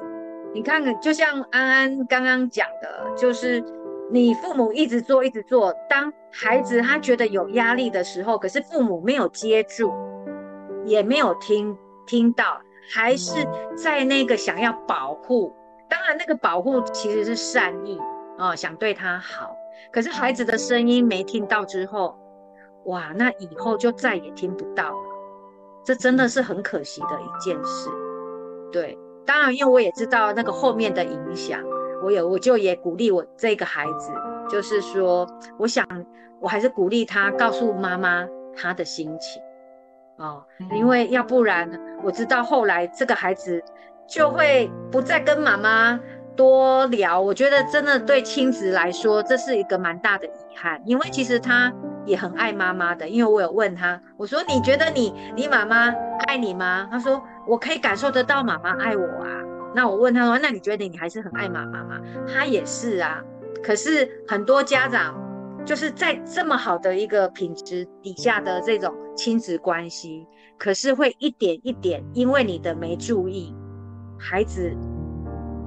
[0.53, 3.63] 你看，就像安安刚刚讲的，就是
[4.11, 9.93] 你父母一直做，一直做，当孩子他觉得有压力的时候，可是父母没有接住，
[10.85, 12.59] 也没有听听到，
[12.93, 15.53] 还是在那个想要保护，
[15.89, 17.99] 当然那个保护其实是善意
[18.37, 19.55] 啊，想对他好，
[19.91, 22.15] 可是孩子的声音没听到之后，
[22.85, 25.12] 哇，那以后就再也听不到了，
[25.83, 27.89] 这真的是很可惜的一件事。
[28.71, 31.61] 对，当然，因为我也知道那个后面的影响，
[32.03, 34.11] 我也，我就也鼓励我这个孩子，
[34.49, 35.85] 就是说，我想，
[36.39, 39.41] 我还是鼓励他告诉妈妈他的心情，
[40.17, 41.69] 哦，因为要不然，
[42.03, 43.63] 我知道后来这个孩子
[44.07, 45.99] 就会不再跟妈妈
[46.35, 47.21] 多聊。
[47.21, 51.71] 我觉得真的对亲子来说，这是一个蛮大的遗憾，因为其实他
[52.05, 55.93] 也很爱妈妈的，因为我有问他，我说你觉得你你妈妈
[56.27, 56.87] 爱你吗？
[56.91, 57.21] 他说。
[57.45, 59.27] 我可以感受得到妈妈爱我啊，
[59.75, 61.99] 那我问他说，那你觉得你还是很爱妈妈吗？
[62.25, 63.21] 他也是啊，
[63.61, 65.13] 可是很多家长
[65.65, 70.25] 就是在这么好的一个品质底下的这种亲子关系，
[70.57, 73.53] 可是会一点一点因为你的没注意，
[74.17, 74.73] 孩子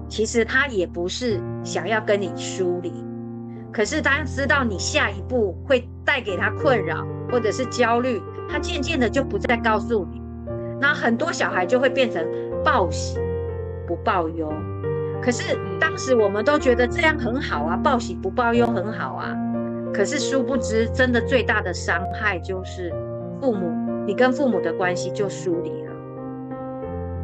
[0.09, 2.90] 其实他也不是想要跟你疏离，
[3.77, 10.23] 可是他知道你下一步会带给他困扰或者是焦虑，他渐渐的就不再告诉你。
[10.81, 12.27] 那很多小孩就会变成
[12.65, 13.19] 报喜
[13.87, 14.51] 不报忧，
[15.21, 19.37] 可是当时我们都觉得这样很好啊，报喜不报忧很好啊。
[19.93, 22.91] 可是殊不知，真的最大的伤害就是
[23.43, 23.71] 父母，
[24.07, 25.93] 你跟父母的关系就疏离了。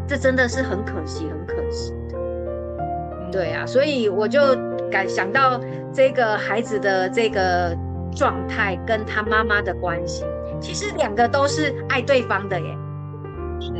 [0.06, 2.18] 这真的是很可惜，很可惜的。
[3.30, 4.40] 对啊，所以我就
[4.92, 5.58] 感想到
[5.92, 7.74] 这个孩子的这个
[8.14, 10.26] 状态跟他妈妈的关系，
[10.60, 12.66] 其实两个都是爱对方的耶。
[13.58, 13.72] 是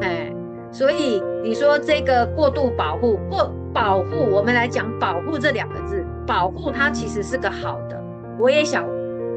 [0.00, 0.32] 哎，
[0.72, 8.02] 所以你说这个过度保护过保护，我们来讲保护这两个字，保护它其实是个好的。
[8.38, 8.84] 我也想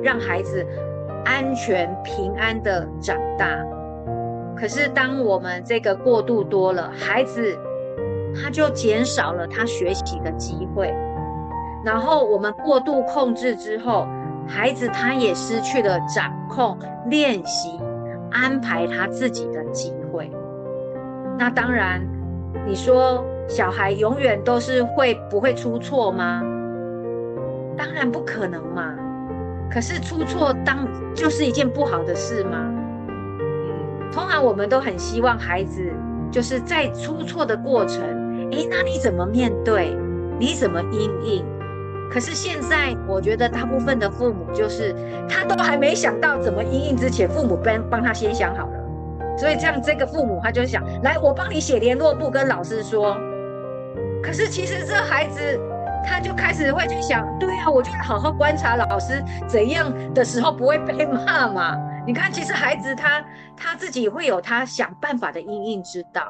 [0.02, 0.66] 让孩子
[1.26, 3.46] 安全平安的长大，
[4.56, 7.58] 可是当我们这个过度多了，孩子
[8.36, 10.94] 他就减少了他学习的机会，
[11.84, 14.08] 然后我们过度控制之后，
[14.48, 16.78] 孩子他也失去了掌控、
[17.10, 17.80] 练习、
[18.32, 20.32] 安排他自己的机会。
[21.38, 22.02] 那当然，
[22.66, 26.42] 你说小孩永远都是会不会出错吗？
[27.76, 28.94] 当然不可能嘛。
[29.72, 32.72] 可是出错当就是一件不好的事吗？
[34.12, 35.92] 通常我们都很希望孩子
[36.30, 38.04] 就是在出错的过程，
[38.56, 39.96] 诶，那你怎么面对？
[40.40, 41.46] 你怎么应应？
[42.12, 44.96] 可是现在我觉得大部分的父母就是
[45.28, 48.80] 他都还没想到怎么应应之前，父母帮帮他先想好了。
[49.38, 53.18] 所以这样，这个父母他就想来，我帮你写联络簿，跟老师说。
[54.22, 55.60] 可是其实这孩子
[56.06, 61.76] 他就开始会去想，对啊，我就好好观察老师怎样的时候不会被骂嘛。
[62.06, 63.26] 你看，其实孩子他
[63.58, 66.22] 他自己会有他想办法的应应之道。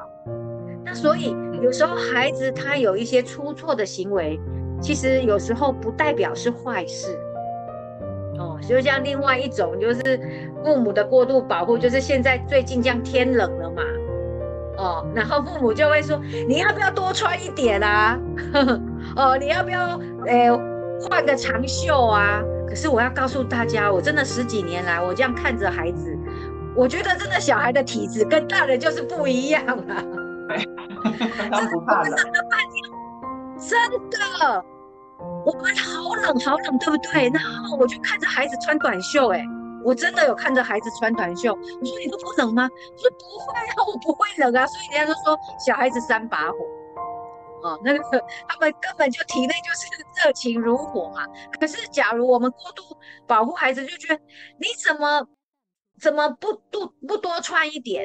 [0.82, 1.34] 那所以
[1.64, 4.38] 有时候孩子他有一些出错的行为，
[4.82, 7.18] 其实有时候不代表是坏事。
[8.36, 10.20] 哦，就像另外一种就是
[10.62, 13.82] 父母的过度保护，就是现在最近这样天冷了嘛，
[14.76, 18.20] 哦，然后父母就会说你要不要多穿一点啊？
[19.16, 20.50] 哦，你要不要诶
[21.08, 22.42] 换个长袖啊？
[22.68, 26.14] 可是我要告诉大家，我真的十几年来我这样看着孩子，
[26.76, 30.04] 我觉得真的小孩的体质跟大人就是不一样啊。
[31.04, 32.16] 对，他不怕冷。
[33.58, 34.64] 真的。
[35.46, 37.30] 我们好冷好冷，对不对？
[37.30, 39.42] 然后我就看着孩子穿短袖，哎，
[39.84, 41.52] 我真的有看着孩子穿短袖。
[41.52, 42.68] 我说你都不冷吗？
[42.68, 44.66] 我说不会啊，我不会冷啊。
[44.66, 46.56] 所以人家都说小孩子三把火，
[47.62, 48.00] 哦，那个
[48.48, 49.86] 他们根本就体内就是
[50.24, 51.24] 热情如火嘛。
[51.58, 52.82] 可是假如我们过度
[53.26, 54.20] 保护孩子，就觉得
[54.58, 55.26] 你怎么
[55.98, 58.04] 怎么不多不多穿一点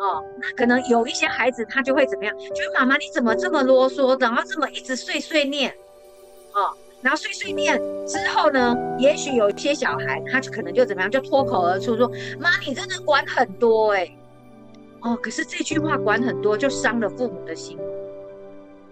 [0.00, 0.22] 哦？
[0.40, 2.36] 那可能有一些孩子他就会怎么样？
[2.38, 5.70] 觉得妈妈你怎么这么啰嗦，然后这么一直碎碎念。
[6.54, 14.10] 哦，然后碎碎念之后呢，也许有一些小孩，他就可能就怎么样，就脱口而出说：“妈，你真的管很多哎。”
[15.00, 17.78] 哦，可是这句话管很多，就伤了父母的心，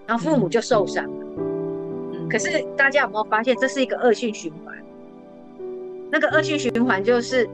[0.07, 1.27] 然后父母就受伤了。
[2.31, 4.73] 可是大家有没有发现，这是一个恶性循环？
[6.13, 7.49] 那个恶性循环就是，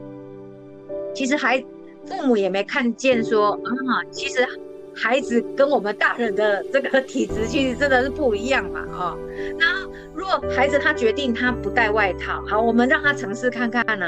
[1.13, 1.63] 其实孩
[2.05, 4.47] 父母也没看见说啊，其实。
[4.95, 9.17] 孩子跟我们大人的这个体质其实真的是不一样嘛，哦，
[9.57, 9.65] 那
[10.13, 14.05] 如果孩子他决定他不戴外套，好，我们让他尝试看看呢，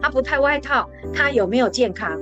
[0.00, 2.18] 他不戴外套，他有没有健康？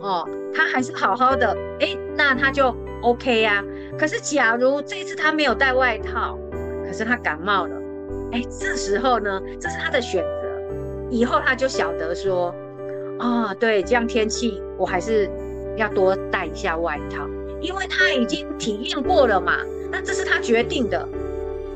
[0.00, 3.64] 哦，他还是好好的，哎，那他就 OK 呀。
[3.96, 6.36] 可是假如这次他没有戴外套，
[6.84, 7.76] 可是他感冒了，
[8.32, 12.52] 哎，这时候呢，这是他的选择，以后他就晓得说，
[13.18, 15.30] 啊，对，这样天气我还是。
[15.76, 17.28] 要多带一下外套，
[17.60, 19.58] 因为他已经体验过了嘛。
[19.92, 21.06] 那这是他决定的，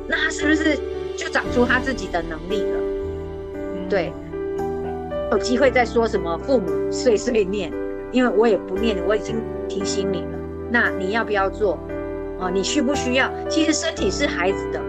[0.08, 0.74] 那他是不是
[1.18, 2.80] 就长出他自己的能力了？
[3.90, 4.10] 对，
[5.32, 7.70] 有机会再说什么父母碎碎念，
[8.10, 9.36] 因为我也不念，我已经
[9.68, 10.38] 提醒你了。
[10.70, 11.78] 那你要不要做？
[12.38, 13.30] 哦，你需不需要？
[13.50, 14.86] 其实身体是孩子的嘛，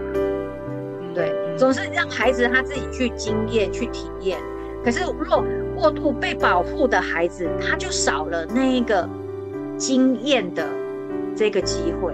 [1.14, 4.38] 对，总是让孩子他自己去经验、去体验。
[4.84, 5.44] 可是，若
[5.76, 9.08] 过度被保护的孩子，他就少了那一个
[9.76, 10.66] 经验的
[11.36, 12.12] 这个机会。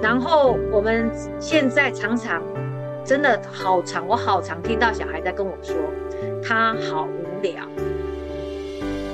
[0.00, 2.40] 然后，我们现在常常
[3.04, 5.74] 真的好长，我好常听到小孩在跟我说，
[6.40, 7.64] 他好无聊，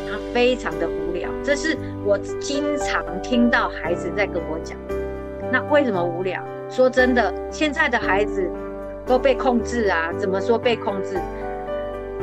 [0.06, 1.30] 他非常的无聊。
[1.42, 4.76] 这是我经常听到孩子在跟我讲。
[5.50, 6.42] 那为什么无聊？
[6.68, 8.46] 说真的，现在的孩子
[9.06, 10.12] 都被控制啊。
[10.18, 11.18] 怎么说被控制？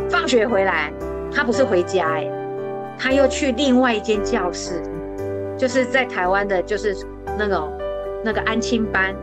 [0.10, 0.92] 放学回来，
[1.34, 2.30] 他不是回家哎，
[2.98, 4.82] 他又去另外一间教室，
[5.58, 6.96] 就是在台湾的，就是
[7.38, 7.72] 那种
[8.24, 9.16] 那个安亲班、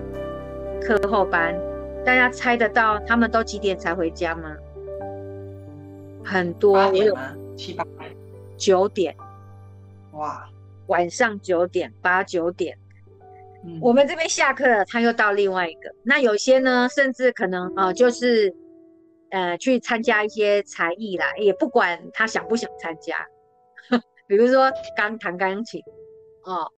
[0.81, 1.54] 课后班。
[2.04, 4.57] 大家猜得到他们都几点才回家吗？
[6.24, 7.35] 很多，八点吗？
[7.57, 8.16] 七八点？
[8.57, 9.14] 九点？
[10.12, 10.48] 哇，
[10.87, 12.77] 晚上九点、八九点。
[13.81, 15.92] 我们这边下课了，他又到另外一个。
[16.02, 18.54] 那有些呢，甚至可能啊，就是。
[19.31, 23.26] 呃，去参加一些才艺啦，也不管他想不想参加。
[24.26, 25.83] 比如说刚弹钢琴，
[26.44, 26.70] 哦，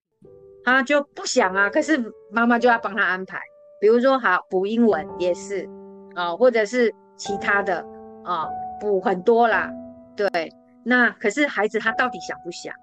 [0.64, 1.98] 他就不想啊，可是
[2.32, 3.40] 妈妈就要帮他安排。
[3.82, 5.68] 比如说好补英文也是，
[6.16, 7.86] 啊，或者是其他的
[8.24, 8.48] 啊，
[8.80, 9.72] 补很多啦。
[10.16, 10.52] 对，
[10.84, 12.74] 那可是孩子他到底想不想？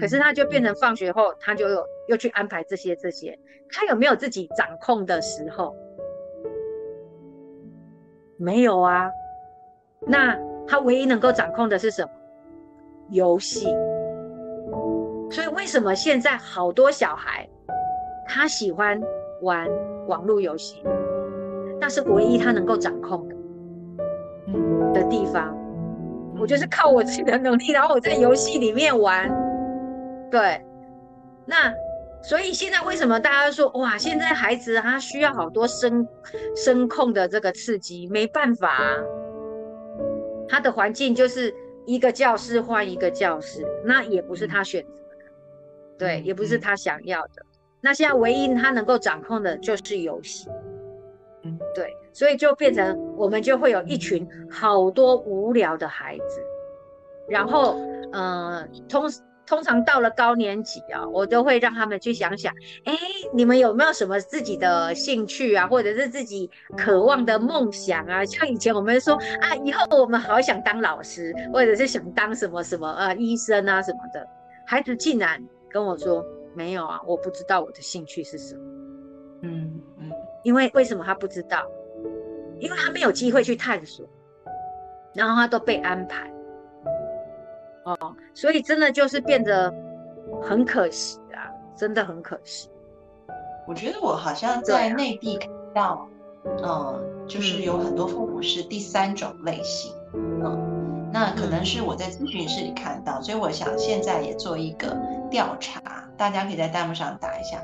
[0.00, 1.66] 可是他就变成放学后，他就
[2.08, 3.36] 又去安排这些这些，
[3.70, 5.74] 他有没有自己掌控的时候？
[8.40, 9.10] 没有啊，
[10.06, 10.34] 那
[10.66, 12.10] 他唯一能够掌控的是什么？
[13.10, 13.66] 游戏。
[15.30, 17.46] 所以为什么现在好多小孩
[18.26, 18.98] 他喜欢
[19.42, 19.68] 玩
[20.06, 20.82] 网络游戏？
[21.78, 23.34] 那是唯一他能够掌控的，
[24.94, 25.54] 的地方。
[26.38, 29.30] 我就是靠我自己的能力，然后我在游戏里面玩。
[30.30, 30.64] 对，
[31.44, 31.70] 那
[32.22, 36.06] 所以现在为什么大家说哇，现在孩子他需要好多声
[36.54, 38.06] 声控的这个刺激？
[38.08, 38.78] 没办法，
[40.48, 41.54] 他的环境就是
[41.86, 45.24] 一个教室换一个教室，那也不是他选择的，
[45.98, 47.42] 对，也不是他想要的。
[47.80, 50.48] 那现在唯一他能够掌控的就是游戏。
[51.42, 56.42] 嗯，对，所以就变成我们就会有一群好多无聊的孩子，
[57.26, 57.80] 然后，
[58.12, 59.10] 呃，通
[59.50, 62.96] 通常到了高年级啊，我都会让他们去想想，哎，
[63.34, 68.24] 你们有没有什么自己的兴趣啊，或者是自己渴望的梦想啊？
[68.24, 74.24] 像以前我们说啊，以后我们好想当老师，或者是想当什么什么啊医生啊什么的，
[74.64, 76.24] 孩子竟然跟我说
[76.54, 78.60] 没有啊，我不知道我的兴趣是什么。
[79.42, 80.12] 嗯嗯。
[80.44, 81.66] 因为为什么他不知道？
[82.60, 84.08] 因为他没有机会去探索，
[85.12, 86.32] 然后他都被安排，
[87.84, 89.72] 哦，所以真的就是变得
[90.42, 92.68] 很可惜啊，真的很可惜。
[93.66, 96.08] 我觉得我好像在内地看到，
[96.62, 104.96] 嗯，就是有很多父母是第三种类型，嗯，那可能是我在咨询室里看到，所以我想现在也做一个
[105.30, 105.80] 调查，
[106.16, 107.62] 大家可以在弹幕上打一下。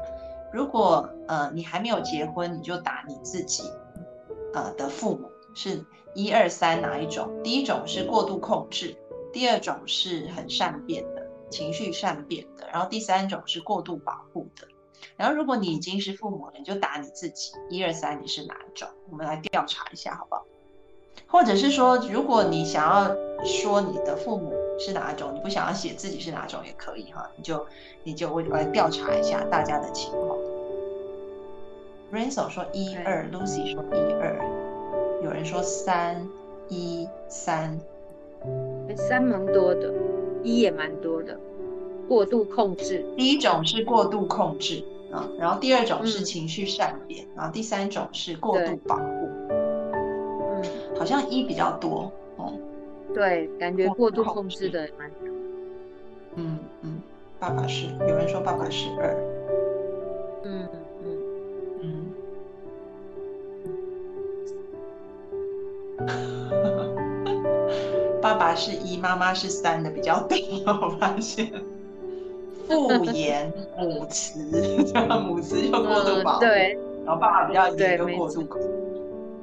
[0.52, 3.64] 如果呃你还没有结婚，你就打你自己
[4.54, 7.28] 呃的父母是一二三哪一种？
[7.42, 8.96] 第一种是过度控制，
[9.36, 14.66] 第二种是很善变的情绪善变的，然后第三种是过度保护的。
[15.14, 18.88] 然后如果你已经是父母了，你就打你自己一二三你是哪一种？
[19.10, 20.46] 我们来调查一下好不好？
[21.26, 23.14] 或者是说，如果你想要
[23.44, 27.66] 说你的父母是哪一种，你不想要写自己是哪种也可以哈，你就
[28.04, 30.38] 你就我我来调查一下大家的情况。
[32.10, 36.26] Renzo 说一二，Lucy 说一二，有人说三
[36.70, 37.78] 一三，
[38.94, 39.92] 三蛮多的，
[40.42, 41.38] 一也蛮多的，
[42.06, 43.04] 过度控制。
[43.16, 49.28] 第一种是过度控制啊，然后第二种是情绪善变，然后第三种是过度保护。
[49.50, 50.62] 嗯，
[50.98, 52.52] 好像一比较多哦。
[53.14, 55.28] 对，感觉过度控制的蛮多。
[56.36, 57.00] 嗯嗯，
[57.38, 59.16] 爸爸是，有人说爸爸是二。
[60.44, 60.68] 嗯
[61.82, 62.12] 嗯。
[68.26, 71.48] 爸爸是一，妈妈是三的比较多，我发现。
[72.66, 74.40] 父言母慈，
[75.20, 78.60] 母慈就过度保护，对，然后爸爸比较严，就过度控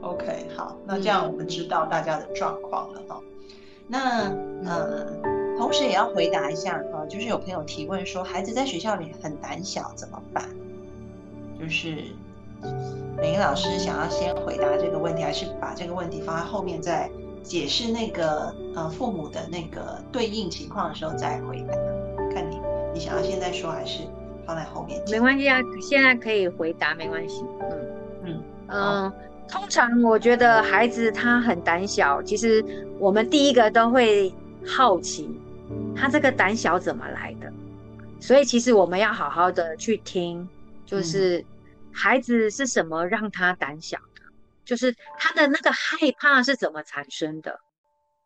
[0.01, 3.21] OK，好，那这样我们知道大家的状况了哈。
[3.87, 4.29] 那
[4.65, 5.07] 呃，
[5.57, 10.43] 同时也要回答一下哈，就是有朋友提问说，孩子在学校里很胆小怎么办？
[11.57, 11.95] 就是
[13.15, 17.09] 美英老师想要先回答这个问题，还是把这个问题放在后面再？
[17.43, 21.73] 解释那个呃父母的那个对应情况的时候再回答，
[22.33, 22.57] 看你
[22.93, 24.03] 你想要现在说还是
[24.45, 25.03] 放在后面？
[25.11, 27.43] 没关系啊，现在可以回答，没关系。
[27.69, 27.69] 嗯
[28.25, 29.13] 嗯嗯，
[29.47, 32.63] 通常我觉得孩子他很胆小，其实
[32.97, 34.33] 我们第一个都会
[34.65, 35.29] 好奇
[35.95, 37.51] 他这个胆小怎么来的，
[38.19, 40.47] 所以其实我们要好好的去听，
[40.85, 41.43] 就是
[41.91, 43.97] 孩子是什么让他胆小。
[44.65, 47.59] 就是他的那个害怕是怎么产生的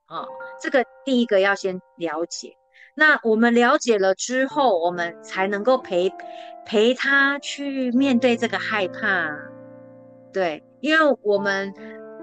[0.05, 0.25] 啊？
[0.61, 2.55] 这个第一个要先了解。
[2.95, 6.11] 那我们了解了之后，我们才能够陪
[6.65, 9.37] 陪他去面对这个害怕。
[10.33, 11.73] 对，因为我们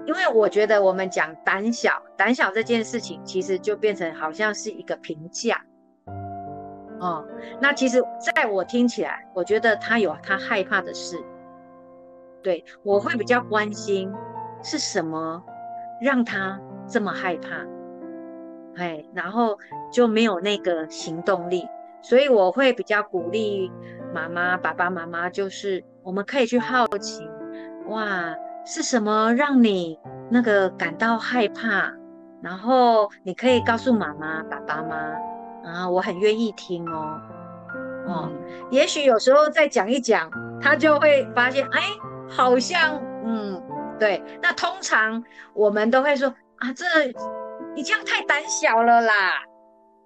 [0.05, 5.63] 因为我觉得我们讲胆小，胆小这件事情其实就变成好像是一个评价。
[6.99, 7.25] 哦，
[7.61, 11.17] 那其实在我听起来，我觉得他有他害怕的事。
[12.45, 14.13] 对，我会比较关心
[14.61, 15.41] 是什么
[15.99, 17.65] 让他这么害怕，
[18.75, 19.57] 哎，然后
[19.91, 21.67] 就没有那个行动力，
[22.03, 23.71] 所以我会比较鼓励
[24.13, 27.27] 妈妈、爸爸妈妈，就是我们可以去好奇，
[27.87, 29.97] 哇，是什么让你
[30.29, 31.91] 那个感到害怕？
[32.43, 34.95] 然后你可以告诉妈妈、爸爸吗？
[35.63, 37.19] 啊，我很愿意听哦，
[38.05, 38.31] 哦，
[38.69, 40.29] 也许有时候再讲一讲，
[40.61, 41.81] 他就会发现，哎。
[42.29, 43.61] 好像，嗯，
[43.99, 44.23] 对。
[44.41, 45.23] 那通常
[45.53, 46.85] 我们都会说啊，这
[47.75, 49.13] 你这样太胆小了啦。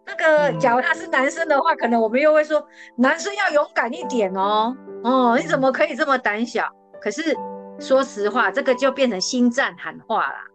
[0.05, 2.65] 那个，假如他是男生的话，可能我们又会说，
[2.95, 4.76] 男生要勇敢一点哦。
[5.03, 6.67] 哦，你怎么可以这么胆小？
[6.99, 7.36] 可是
[7.80, 10.45] 说实话，这个就变成心脏喊话啦。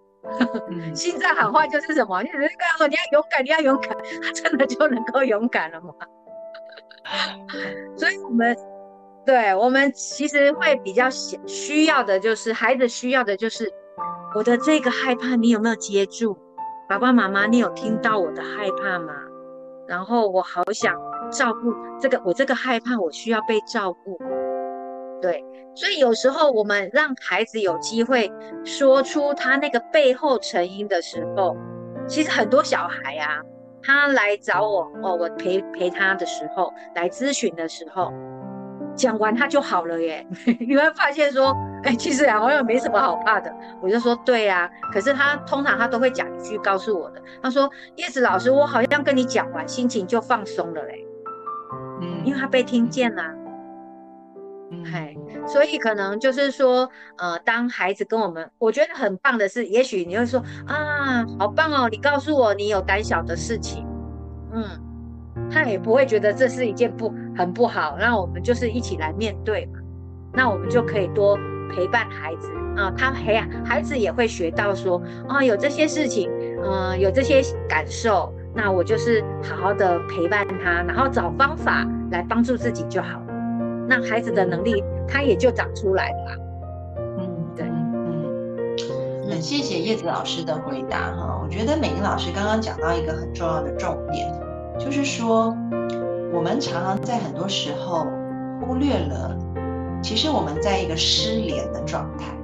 [0.94, 2.22] 心脏喊话就是什么？
[2.24, 5.94] 就是告诉你要勇敢，你要勇敢，他真的就能够勇敢了吗？
[7.96, 8.56] 所以我们
[9.25, 13.72] 对我们其实会比较需需要的就是孩子需要的就是
[14.35, 16.37] 我的这个害怕，你有没有接住？
[16.89, 19.14] 爸爸妈妈，你有听到我的害怕吗？
[19.87, 20.95] 然后我好想
[21.31, 24.18] 照顾这个，我这个害怕，我需要被照顾。
[25.22, 25.43] 对，
[25.75, 28.31] 所以有时候我们让孩子有机会
[28.64, 31.57] 说出他那个背后成因的时候，
[32.07, 33.41] 其实很多小孩啊，
[33.83, 38.12] 他来找我哦，我陪陪他的时候，来咨询的时候，
[38.95, 40.26] 讲完他就好了耶。
[40.61, 43.55] 你会发现说，哎，其实好像没什么好怕的。
[43.80, 51.07] 我就说对呀，可是他通常他都会讲一句告诉我的，他说叶子老师，我好像跟你讲完，心情就放松了嘞。
[52.01, 53.22] 嗯，因为他被听见了。
[54.90, 55.14] 嗨，
[55.47, 63.86] 所以可能就是说，呃，当孩子跟我们，我觉得很棒的是，也许你会说啊，好棒哦，你告诉我你有胆小的事情，
[64.53, 64.64] 嗯，
[65.51, 69.78] 他也不会觉得这是一件不很不好，那我们就是一起来面对嘛，
[70.32, 71.38] 那我们就可以多
[71.70, 76.30] 陪伴孩子啊，他培养孩子也会学到说啊，有这些事情，
[76.64, 83.20] 嗯，有这些感受，那我就是好好的陪伴他，然后找方法来帮助自己就好。
[83.86, 86.40] 那孩子的能力，他也就长出来了。
[87.18, 91.38] 嗯，对，嗯，很谢谢叶子老师的回答哈。
[91.42, 94.26] 我觉得美玲老师刚刚讲到一个很重要的重点，
[94.79, 95.57] 就是说，
[96.33, 98.07] 我们常常在很多时候
[98.61, 99.37] 忽略了，
[100.03, 102.35] 其实我们在一个失联的状态，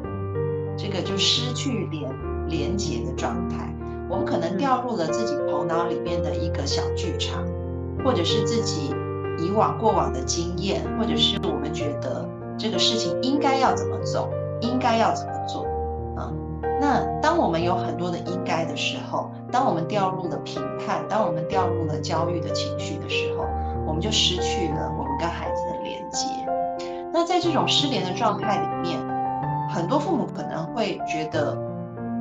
[0.77, 2.11] 这个就失去连
[2.49, 3.75] 连接的状态，
[4.09, 7.45] 我们可能掉入了自己头脑里面的一个小剧场，
[8.05, 8.95] 或者是自己。
[9.39, 12.29] 以往过往的经验，或者是我们觉得
[12.59, 14.29] 这个事情应该要怎么走，
[14.61, 15.33] 应该要怎么
[16.81, 23.45] 那当我们有很多的应该的时候，当我们掉入了评判，当我们掉入了焦虑的情绪的时候，
[23.87, 26.27] 我们就失去了我们跟孩子的连接。
[27.13, 28.99] 那在这种失联的状态里面，
[29.69, 31.55] 很多父母可能会觉得，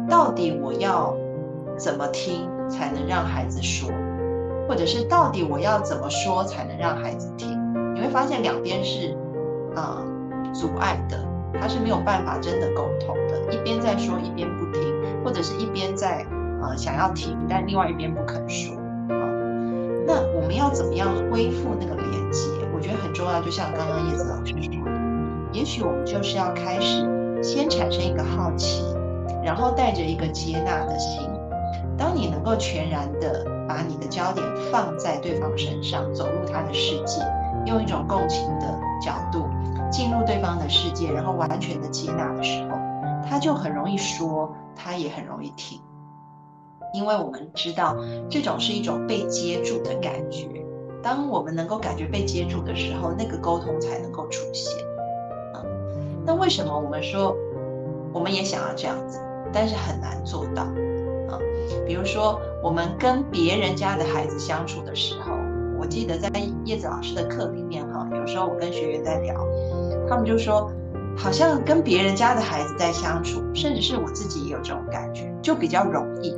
[0.10, 1.16] 到底我要
[1.78, 3.90] 怎么听才能让孩子说？
[4.68, 7.58] 或者是到底我要怎么说才能让孩子听？
[7.96, 9.16] 你会发现两边是，
[9.76, 10.04] 啊，
[10.54, 11.18] 阻碍的，
[11.54, 13.54] 他是没有办法真的沟通的。
[13.54, 14.82] 一边在说，一边不听，
[15.24, 16.26] 或者是一边在，
[16.62, 18.76] 啊，想要听，但另外一边不肯说。
[19.10, 19.24] 啊，
[20.06, 22.50] 那我们要怎么样恢复那个连接？
[22.74, 23.42] 我觉得很重要。
[23.42, 24.92] 就像刚刚叶子老师说的，
[25.52, 28.84] 也许我们就是要开始先产生一个好奇，
[29.44, 31.30] 然后带着一个接纳的心。
[31.98, 33.46] 当你能够全然的。
[33.70, 37.22] 把你的焦点放在对方身上，走入他的世界，
[37.68, 38.66] 用一种共情的
[39.00, 39.48] 角度
[39.92, 42.78] 进入对方的世界，然后完全的接纳的时候，
[43.28, 45.80] 他就很容易说，他也很容易听，
[46.94, 47.96] 因为我们知道
[48.30, 50.48] 这种是一种被接住的感觉。
[51.02, 54.78] 当我们能够感觉被接住的时候，那个沟通才能够出现。
[55.54, 55.64] 啊，
[56.26, 57.36] 那为什么我们说
[58.14, 59.20] 我们也想要这样子，
[59.54, 60.64] 但是很难做到
[61.30, 61.40] 啊？
[61.88, 65.34] 比如说，我们跟别人家的孩子相处的时候，
[65.80, 66.30] 我记得在
[66.66, 69.34] 叶子老师的课里面，哈，有时候我跟学员在聊，
[70.10, 70.70] 他们就说，
[71.18, 76.36] 好像跟别人家的孩子在相处，甚至是我自己也有这种感觉，就比较容易，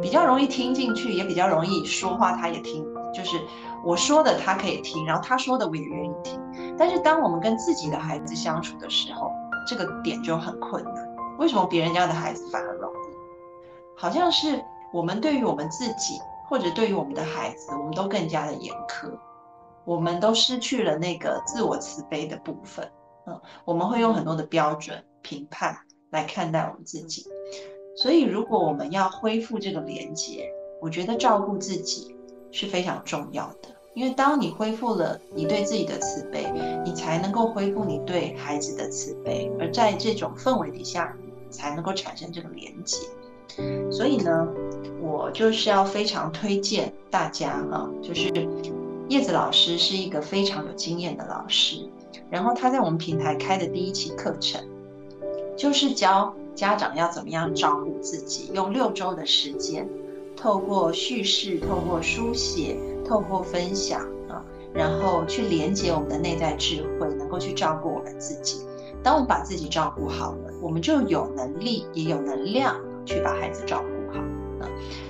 [0.00, 2.82] 比较容易听进去，也比较容易说话，他也听，
[3.14, 3.38] 就是
[3.84, 6.40] 我说的他可以听，然后他说的我也愿意听。
[6.78, 9.30] 但是当我们跟自己的孩子相处的时候，
[9.66, 10.94] 这个点就很困难。
[11.38, 12.96] 为什么别人家的孩子反而容易？
[13.94, 14.62] 好像是
[14.92, 16.18] 我们对于我们自己，
[16.48, 19.10] 或者对于我们的孩子，我们都更加的严苛，
[19.84, 22.90] 我们都失去了那个自我慈悲的部分。
[23.26, 25.76] 嗯，我们会用很多的标准评判
[26.10, 27.26] 来看待我们自己。
[27.96, 32.16] 所以，如果我们要恢复这个连接，我觉得照顾自己
[32.50, 33.68] 是非常重要的。
[33.94, 36.46] 因为当你恢复了你对自己的慈悲，
[36.84, 41.16] 你才能够恢复你对孩子的慈悲，而在这种氛围底下，
[41.50, 42.96] 才能够产生这个连接。
[43.90, 44.46] 所以呢，
[45.00, 48.30] 我就是要非常推荐大家哈，就是
[49.08, 51.88] 叶子老师是一个非常有经验的老师，
[52.30, 54.60] 然后他在我们平台开的第一期课程，
[55.56, 59.88] 就是教家长要怎么样照顾自己，用六周的时间，
[60.36, 64.44] 透过叙事、透过书写、透过分享啊，
[64.74, 68.60] 然后去连接我们的内在智慧，能够去照顾我们自己。
[69.02, 72.76] 当我们把自己照顾好了，我们就有能力，也有能量。
[73.06, 73.97] 去把孩子照顾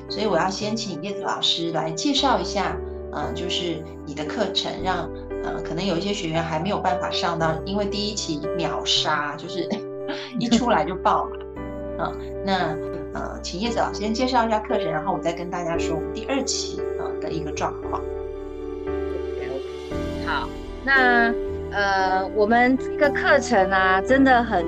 [0.09, 2.77] 所以我要先请叶子老师来介绍一下，
[3.13, 5.09] 呃，就是你的课程，让
[5.45, 9.69] 呃可能有一些学员还没有办法上到，因为第一期秒杀，就是
[10.41, 12.13] 一出来就爆了啊。
[12.45, 12.77] 那
[13.15, 18.03] 呃，请叶子老师先介绍一下课程，然后我再跟大家说我们第二期啊的一个状况。
[20.27, 20.49] 好，
[20.85, 21.33] 那
[21.71, 24.65] 呃，我们这个课程啊，真的很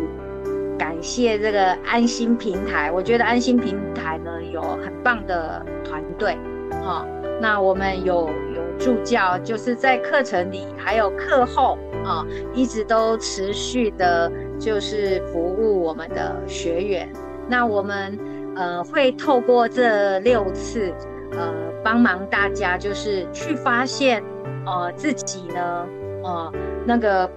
[0.81, 2.91] 感谢这个安心平台。
[2.91, 6.39] 我觉得安心平台呢，有很棒的团队，
[6.83, 7.07] 哈。
[7.39, 12.25] 那我们有有助教，就是在课程里还有课后啊，
[12.55, 17.13] 一直都持续的，就是服务我们的学员。
[17.47, 18.19] 那我们
[18.57, 20.95] 呃会透过这六次，
[21.33, 21.53] 呃
[21.85, 24.23] 帮忙大家，就是去发现，
[24.65, 25.87] 呃自己呢，
[26.25, 26.53] 呃
[26.87, 27.31] 那个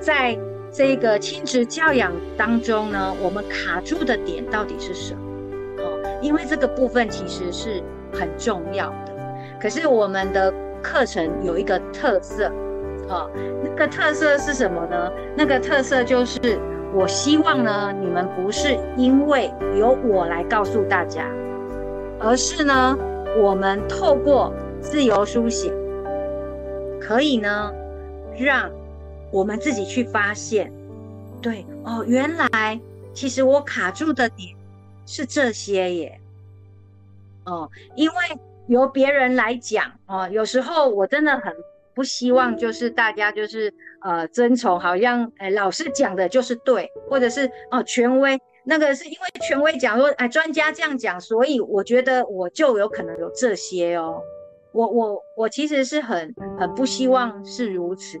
[0.00, 0.38] 在
[0.72, 5.20] 这个亲子教养当中呢，我们卡住的点到底是什么？
[5.82, 9.12] 哦，因为这个部分其实是很重要的。
[9.60, 12.46] 可是我们的课程有一个特色，
[13.08, 13.28] 啊，
[13.64, 15.10] 那个特色是什么呢？
[15.36, 16.38] 那个特色就是，
[16.94, 21.26] 我希望呢，你们不是因为由我来告诉大家，
[22.20, 22.96] 而是呢，
[23.42, 25.72] 我们透过自由书写，
[27.00, 27.72] 可以呢，
[28.38, 28.70] 让
[29.30, 30.72] 我们自己去发现，
[31.40, 32.80] 对哦，原来
[33.14, 34.54] 其实我卡住的点
[35.06, 36.20] 是这些耶，
[37.44, 38.16] 哦，因为。
[38.66, 41.52] 由别人来讲哦，有时候我真的很
[41.92, 54.22] 不希望，就是大家就是呃遵从，好像哎老师讲的就是对，或者是哦权威那个是因为权威讲说哎专家这样讲，所以我觉得我就有可能有这些哦。
[54.70, 58.20] 我我我其实是很很不希望是如此。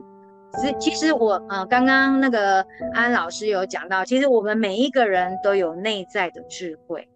[0.58, 7.08] 其其实我呃刚刚那个安老师有讲到，其实我们每一个人都有内在的智慧，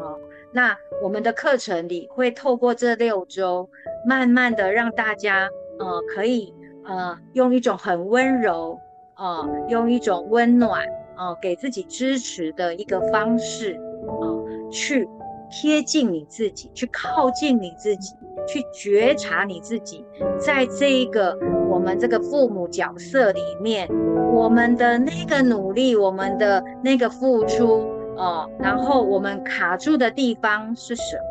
[0.00, 0.18] 哦。
[0.50, 3.68] 那我们的课程里会透过这六周，
[4.06, 5.46] 慢慢的让大家，
[5.78, 6.54] 呃，可以，
[6.86, 8.78] 呃，用一种很温柔，
[9.18, 10.86] 呃，用一种温暖，
[11.18, 15.06] 呃，给自己支持的一个方式，呃，去
[15.50, 18.14] 贴近你自己，去靠近你自己，
[18.46, 20.02] 去觉察你自己，
[20.38, 21.36] 在这一个
[21.78, 23.88] 我们这个父母角色里面，
[24.32, 27.88] 我们的那个努力，我们的那个付出。
[28.16, 31.22] 哦，然后我们卡住的地方是什么？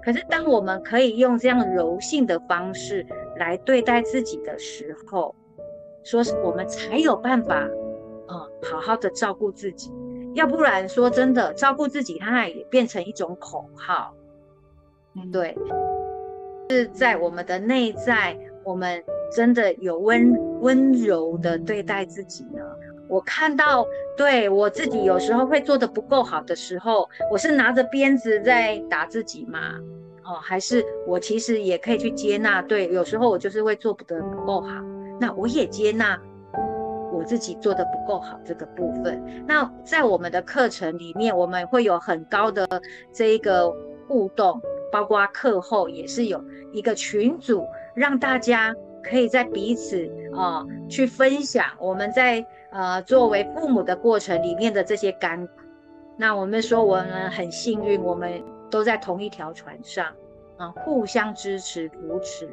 [0.00, 3.04] 可是当我们可以用这样柔性的方式
[3.36, 5.34] 来对待自己的时候，
[6.04, 7.68] 说是我们才有办法，
[8.28, 9.92] 嗯，好好的照顾自己。
[10.34, 14.14] 要不然说真的，照顾自己，它也变成一种口号。
[15.16, 15.58] 嗯，对，
[16.70, 22.60] 是在我们的内在，我们真的有温温柔的对待自己呢？
[23.08, 23.84] 我看到，
[24.16, 29.74] 对我自己有时候会做的不够好的时候，我是拿着鞭子在打自己吗？
[30.22, 32.62] 哦，还是我其实也可以去接纳？
[32.62, 34.68] 对，有时候我就是会做不得不够好，
[35.20, 36.16] 那我也接纳
[37.12, 39.20] 我自己做的不够好这个部分。
[39.44, 42.64] 那在我们的课程里面，我们会有很高的
[43.12, 43.74] 这一个
[44.06, 44.60] 互动，
[44.92, 46.40] 包括课后也是有
[46.72, 47.66] 一个群组，
[47.96, 48.72] 让大家
[49.02, 52.44] 可以在彼此啊去分享我们在。
[52.72, 55.48] 呃，作为父母的过程里面的这些感，
[56.16, 58.40] 那我们说我们很幸运，我们
[58.70, 60.06] 都在同一条船上，
[60.56, 62.48] 啊，互相支持扶持，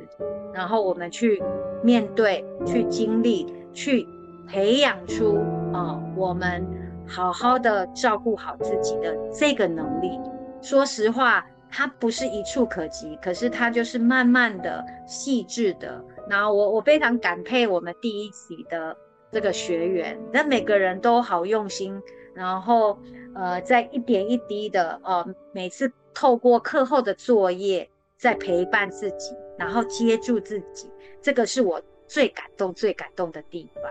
[0.52, 1.40] 然后我们去
[1.84, 4.08] 面对、去经历、去
[4.48, 5.38] 培养出
[5.72, 6.66] 啊，我们
[7.08, 10.20] 好好的照顾好自己的这个能力。
[10.64, 16.04] 说实话，它不是一触可及，可是它就是慢慢的、细致的。
[16.30, 18.96] 然后我我非常感佩我们第一期的。
[19.30, 22.02] 这个学员，那每个人都好用心，
[22.34, 22.98] 然后
[23.36, 30.90] 呃，在一点一滴的呃，每次透过课后的作业，在陪伴自己，然后接住自己，
[31.22, 33.84] 这个是我最感动、最感动的地方，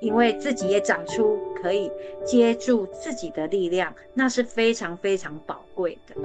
[0.00, 1.88] 因为自己也长出可以
[2.24, 6.20] 接住自己的力量，那是非常非常宝贵的。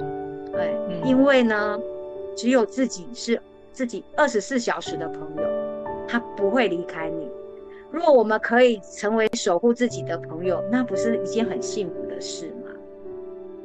[0.50, 1.78] 对，因为呢，
[2.36, 3.40] 只有自己是
[3.72, 5.55] 自己二十四小时的朋友，
[6.08, 7.30] 他不会离开你。
[7.90, 12.70] 如果我们可以成为守护自己的朋友，那不是一件很幸福的事吗？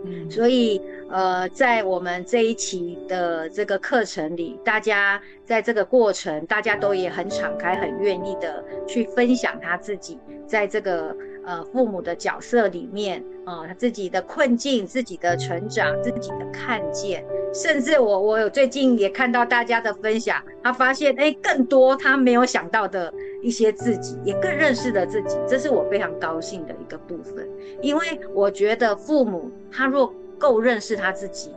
[0.04, 10.18] 嗯，所以呃，在我们这一期的这个课程里，大家在这个过程，大家都也很敞开、很愿意的去分享他自己
[10.48, 11.16] 在这个
[11.46, 23.14] 呃父母的角色里面啊，他自己的困境、自己的成长、自己的看见，甚至我我有最近也看到大家的分享，他发现哎，更多他没有想到的。
[23.44, 27.50] 一些自己也更认识了自己，这是我非常高兴的一个部分。
[27.82, 31.50] 因为我觉得父母他若够认识他自己，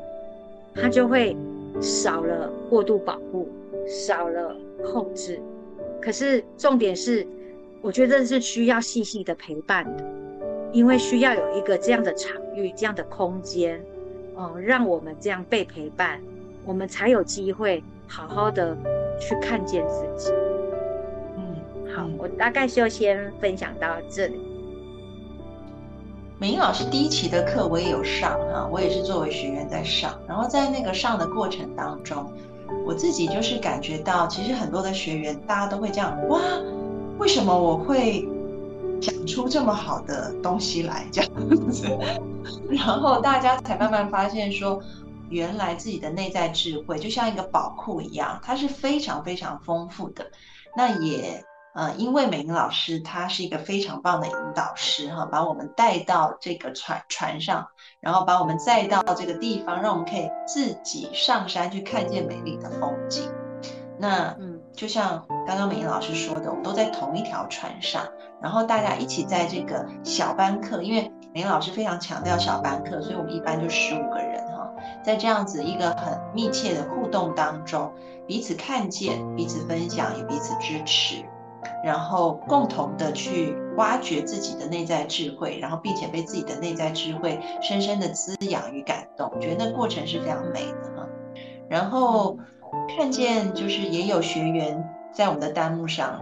[0.74, 1.37] 他就会
[1.82, 3.47] 少了过度保护，
[3.87, 5.39] 少了控制。
[6.01, 7.26] 可是重点是，
[7.85, 10.03] 我觉得是需要细细的陪伴的，
[10.72, 13.78] 因为需要有一个这样的场域、这样的空间，
[14.39, 16.18] 嗯，让我们这样被陪伴，
[16.64, 18.74] 我们才有机会好好的
[19.20, 20.32] 去看见自己。
[21.37, 24.41] 嗯好，我大概就先分享到这里。
[26.39, 32.32] 美英老师第一期的课我也有上哈，我也是作为学员在上，然后在那个上的过程当中，
[32.87, 36.41] 我自己就是感觉到，其实很多的学员大家都会这样哇，
[37.19, 38.29] 为什么我会
[39.01, 41.31] 讲出这么好的东西来这样
[41.71, 41.87] 子，
[42.71, 44.81] 然后大家才慢慢发现说，
[45.31, 50.31] 原来自己的内在智慧就像一个宝库一样，它是非常非常丰富的，
[50.77, 51.45] 那也。
[51.77, 57.67] 呃，因为美玲老师她是一个非常棒的引导师哈，把我们带到这个船船上，
[57.99, 63.29] 然后把我们载到这个地方，让我们可以自己上山去看见美丽的风景。
[63.99, 68.03] 那嗯，就像刚刚美英老师说的，我们都在同一条船上，
[68.43, 74.70] 然后大家一起在这个小班课，因为美英老师非常强调小班课，所以我们一般就十五个人哈，
[75.03, 77.93] 在这样子一个很密切的互动当中，
[78.27, 81.25] 彼此看见，彼此分享，也彼此支持。
[81.83, 91.07] 然后共同的去挖掘自己的内在智慧，然后并且被自己的内在智慧深深的滋养与感动，我觉得那过程是非常美的哈。
[91.68, 92.39] 然后
[92.97, 96.20] 看见就是也有学员在我们的弹幕上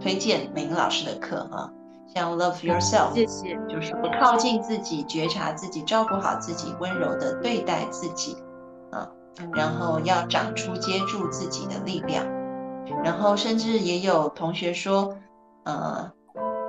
[0.00, 1.70] 推荐美英老师的课啊，
[2.14, 8.36] 像 Love Yourself，谢谢，就是不靠近自己，觉察自己，照顾好自己，温柔的对待自己
[8.90, 9.08] 啊，
[9.52, 12.26] 然后要长出接住自己的力量。
[13.04, 15.16] 然后甚至也有同学说，
[15.64, 16.10] 呃，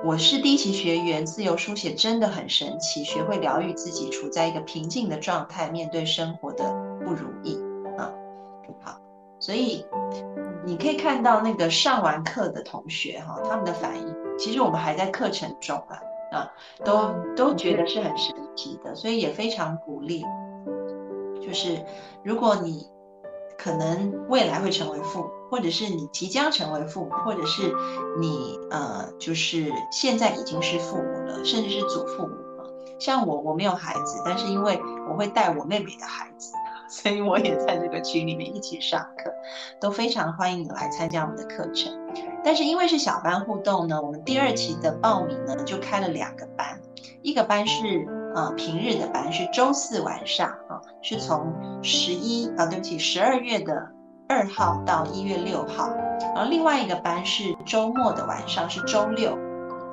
[0.03, 6.71] 我是第一期学员，自由书写真的很神奇，学会疗愈自己，处在一个平静的状态，面对生活的
[7.03, 7.57] 不如意
[7.97, 8.11] 啊。
[8.83, 9.00] 好，
[9.41, 9.85] 所以
[10.63, 16.51] 你可以看到那个上完课的同学哈，他们的反应，其实我们还在课程中啊，啊，
[16.85, 20.23] 都都觉得是很神奇的，所以也非常鼓励，
[21.45, 21.83] 就是
[22.23, 22.89] 如果你。
[23.63, 27.71] 可能未来会成为父母，或者是你即将成为父母，或者是
[28.19, 32.65] 你呃，就是现在已经是父母了，甚至是祖父母了。
[32.99, 36.51] 像我，我没有孩子，但是因为我会带我妹妹的孩子，
[36.91, 39.33] 所以我也在这个群里面一起上课，
[39.79, 41.91] 都非常欢迎你来参加我们的课程。
[42.43, 46.79] 但是因为是小班互动呢，我们第二期的报名呢就开了两个班，
[47.21, 48.05] 一个班是。
[48.33, 53.89] 呃，平日的班是周四晚上啊，是从十一啊，对不起，十二月的
[54.29, 55.89] 二号到一月六号，
[56.33, 59.33] 然后另外一个班是周末的晚上，是周六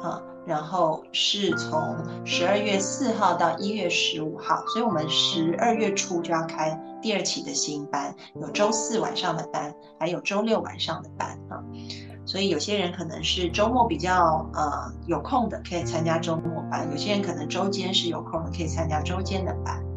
[0.05, 6.71] 啊，然后是从十二月四号到一月十五号，所以我们十二月初就要开
[7.03, 11.61] 第二期的新班，有周四晚上的班，还有周六晚上的班啊。
[12.25, 19.88] 所以有些人可能是周末比较呃有空的，可以参加周末班；有些人可能周间是有空的，可以参加周间的班。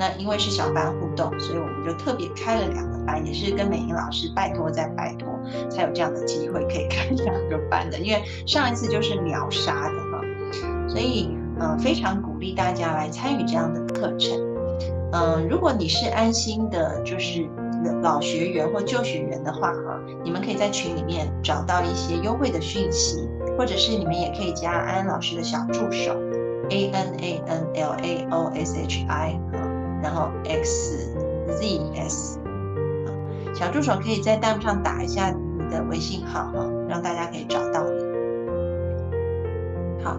[0.00, 5.28] 那因为是小班互动，所以我们就特别开了两个班，也是跟美英老师拜托再拜托，
[5.68, 7.98] 才有这样的机会可以 开两个班的。
[7.98, 14.40] 因为上一次就是秒杀的哈，所以呃非常鼓励大家来参与这样的课程。
[15.12, 17.46] 嗯，如果你是安心的，就是。
[18.02, 23.26] 老学员或旧学员的话，哈，你们可以在群里面找到一些优惠的讯息，
[23.56, 26.12] 或者是你们也可以加安安老师的小助手
[26.68, 29.40] ，A N A N L A O S H I，
[30.02, 31.14] 然后 X
[31.48, 32.38] Z S，
[33.54, 38.04] 小助手可以在弹幕上打一下你的微信号哈，让大家可以找到你。
[40.02, 40.16] 好，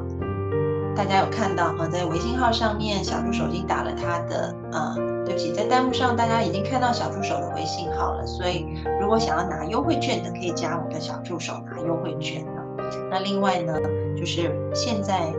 [0.96, 4.96] 大家有看到哈，在微信号上面，小助手已经打了他的呃。
[5.24, 8.66] 对不起，在弹幕上大家已经看到小助手的微信号了，所以
[9.00, 12.66] 如果想要拿优惠券的，可以加我们的小助手拿优惠券啊。
[13.10, 13.74] 那另外呢，
[14.18, 15.32] 就是现在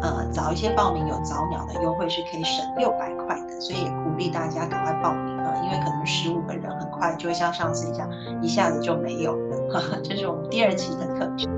[0.00, 8.08] 呃早一些报名有早鸟的优惠是可以省六百块的，所以也鼓励大家赶快报名啊，因为可能十五个人很快就会像上次一样，
[8.40, 9.56] 一下子就没有了。
[9.70, 11.48] 呵呵这是我们第二期的课程。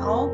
[0.00, 0.28] 好，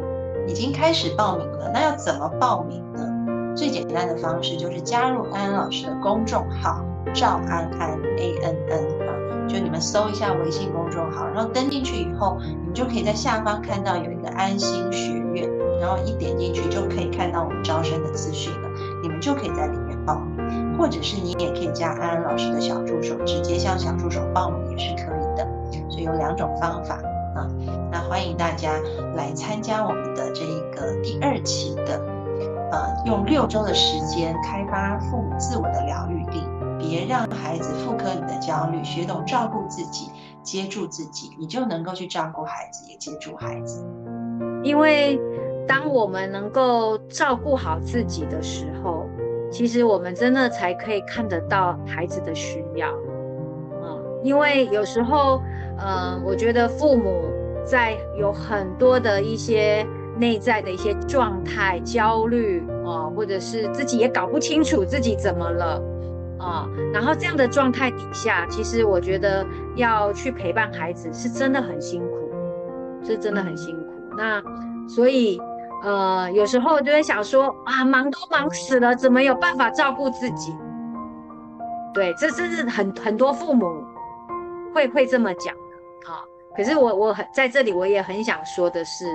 [0.47, 3.55] 已经开始报名了，那要怎么报名呢？
[3.57, 6.81] 最简单的方式就是加入安安老师的公众号
[7.13, 15.51] 赵安安 A N N 啊，就你们搜一下微信公众号，然后登进去以后，你们就可以在下方看到有一个安心学院，
[15.81, 18.69] 然后一点进去就可以看到我们招生的资讯了，
[19.03, 25.47] 你们就可以在里面报名，或者是你也可以加安安老师的小助手，直接向小助手报名也是可以的，
[25.89, 26.97] 所以有两种方法
[27.35, 27.49] 啊，
[27.91, 28.75] 那欢迎大家
[29.17, 32.01] 来参加我们的这一个第二期的。
[32.73, 36.47] 呃，用六周的时间开发父母自我的疗愈力，
[36.79, 40.09] 别让孩子复刻你的焦虑，学懂照顾自己，
[40.45, 43.85] 接住自己，你就能够去照顾孩子，也接住孩子。
[44.63, 45.19] 因为
[45.67, 49.09] 当我们能够照顾好自己的时候，
[49.51, 52.89] 其实我们真的才可以看得到孩子的需要。
[53.83, 55.41] 嗯，因为有时候，
[55.79, 57.25] 呃，我觉得父母
[57.65, 59.87] 在有很多的一些
[60.17, 65.83] 内在的一些状态、焦虑啊，或者是自己也搞不清楚自己怎么了
[66.39, 69.47] 啊，然后这样的状态底下，其实我觉得
[69.77, 72.31] 要去陪伴孩子是真的很辛苦，
[73.05, 73.87] 是真的很辛苦。
[74.17, 74.43] 那
[74.89, 75.41] 所以
[75.83, 80.55] 呃，有时候就会想说啊，忙都忙死了，怎么有办法照顾自己？
[81.95, 83.83] 对，这这是很很多父母
[84.75, 86.23] 会会这么讲的啊。
[86.55, 89.07] 可是我我很在这里，我也很想说的是，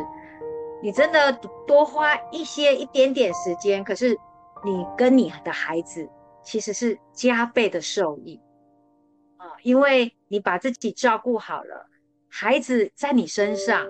[0.82, 1.32] 你真的
[1.68, 4.18] 多花一些一点点时间，可是
[4.64, 6.10] 你跟你的孩子
[6.42, 8.42] 其实是加倍的受益
[9.38, 11.86] 啊，因为你把自己照顾好了，
[12.28, 13.86] 孩子在你身上，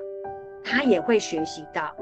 [0.64, 1.96] 他也会学习到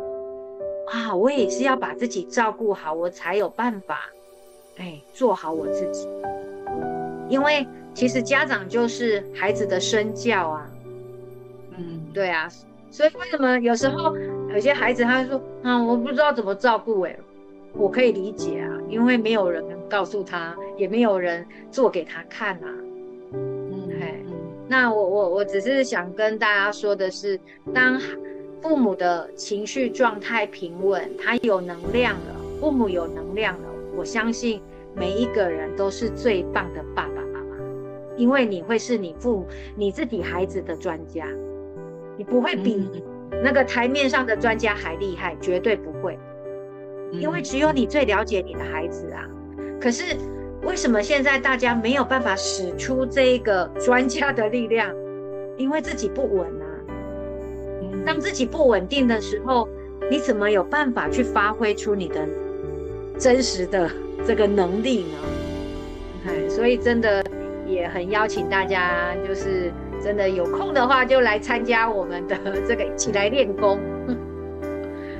[0.92, 4.10] 啊，我也是要把自己照顾好，我才有办法，
[4.78, 6.08] 哎，做好我自己。
[7.30, 10.70] 因为其实家长就是孩子的身教啊，
[11.78, 12.50] 嗯，对啊，
[12.92, 14.16] 所以为什么有时候
[14.54, 17.18] 有些孩子他说，啊，我不知道怎么照顾哎，
[17.74, 22.68] 我可以理解啊，因为没有人告诉他，也没有人做给他看啊，
[23.32, 24.24] 嗯，嘿，
[24.68, 27.40] 那我我我只是想跟大家说的是，
[27.74, 28.00] 当
[28.64, 34.62] 父母的情绪状态平稳，他有能量了，父母有能量了，我相信。
[34.96, 37.58] 每一个人都是最棒的爸爸妈妈，
[38.16, 39.44] 因为你会是你父
[39.76, 41.28] 你自己孩子的专家，
[42.16, 42.88] 你不会比
[43.44, 46.16] 那个台面上的专家还厉害，绝对不会，
[47.12, 49.28] 因为只有你最了解你的孩子啊。
[49.82, 50.16] 可是
[50.62, 54.96] 为什么现在大家没有办法使出这个专家的力量？
[55.58, 56.63] 因为自己不稳啊。
[58.06, 59.68] 当自己不稳定的时候，
[60.10, 62.28] 你怎么有办法去发挥出你的
[63.18, 63.90] 真实的？
[64.26, 65.18] 这个能力呢，
[66.28, 67.22] 哎，所以真的
[67.68, 69.70] 也很邀请大家，就是
[70.02, 73.78] 真的有空的话，就来参加我们的这个一起来练功，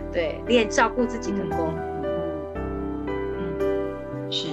[0.10, 1.74] 对，练照顾自己的功。
[3.60, 4.48] 嗯，是，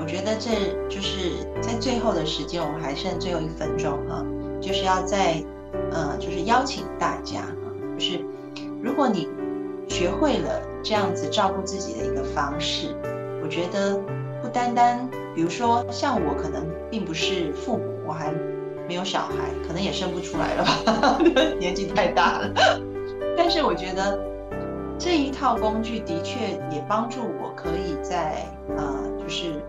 [0.00, 0.50] 我觉得这
[0.88, 4.26] 就是在最后的时间，我们还剩最后一分钟哈，
[4.60, 5.40] 就是要在
[5.92, 7.58] 呃，就是邀请大家啊，
[7.98, 8.20] 就是
[8.82, 9.28] 如果你
[9.88, 12.94] 学会了这样子照顾自己的一个方式。
[13.42, 13.96] 我觉得
[14.42, 18.34] 不单单，比如说像我，可能并不是父母，我还
[18.88, 21.18] 没有小孩，可能也生不出来了吧，
[21.60, 22.52] 年纪太大了。
[23.36, 24.18] 但是我觉得
[24.98, 28.44] 这一套工具的确也帮助我，可以在
[28.76, 29.62] 呃，就是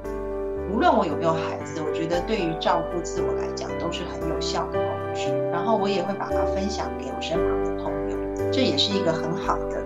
[0.73, 4.79] 无论我有没有孩子，我觉得对于照顾自我来讲都是很有效的
[5.51, 9.84] 然后我也会把它分享给我身旁的朋友，这也是一个很好的，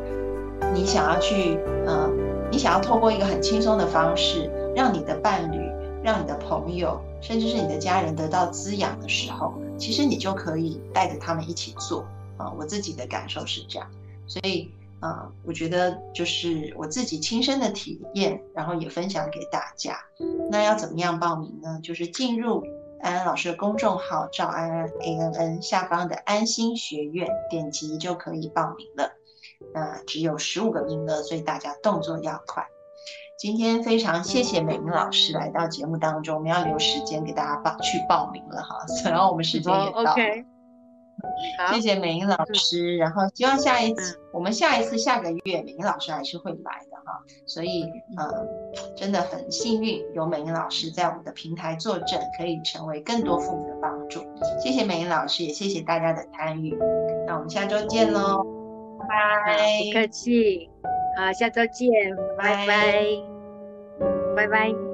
[0.73, 2.09] 你想要去呃。
[2.53, 5.71] 你想要透过一个很轻松的方式，让你的伴侣、
[6.03, 12.05] 让你的朋友，甚至是你的家人得到滋养的时候，其实你就可以带着他们一起做
[12.35, 12.51] 啊。
[12.59, 13.87] 我自己的感受是这样，
[14.27, 14.69] 所以
[14.99, 19.97] 啊，我觉得就是我自己亲身的体验，然后也分享给大家。
[20.49, 21.79] 那要怎么样报名呢？
[21.81, 22.65] 就是进入
[23.01, 29.11] 安安老师的公众号赵安安 A N N 下方的安心学院，点击就可以报名了。
[29.73, 32.65] 那只有十五个名额，所以大家动作要快。
[33.37, 38.85] 今天非常谢谢美明老师来到节目当中，我们要留时间给大家报去报名了哈。
[39.09, 40.15] 然后我们时间也到，
[41.73, 42.97] 谢谢美英老师。
[42.97, 47.21] 然后希望下一次，我们下一次下个月美英老师还是会来的哈。
[47.45, 47.83] 所以
[48.17, 54.21] 嗯，真的很幸运有美英老师在我们的平台坐镇，可以成为更多父母的帮助。
[54.61, 56.77] 谢谢美英老师，也谢谢大家的参与。
[57.27, 58.45] 那我们下周见喽。
[58.99, 59.07] 拜
[59.45, 60.69] 拜，不客气，
[61.17, 61.89] 好，下周见，
[62.37, 63.03] 拜拜，
[64.35, 64.90] 拜拜。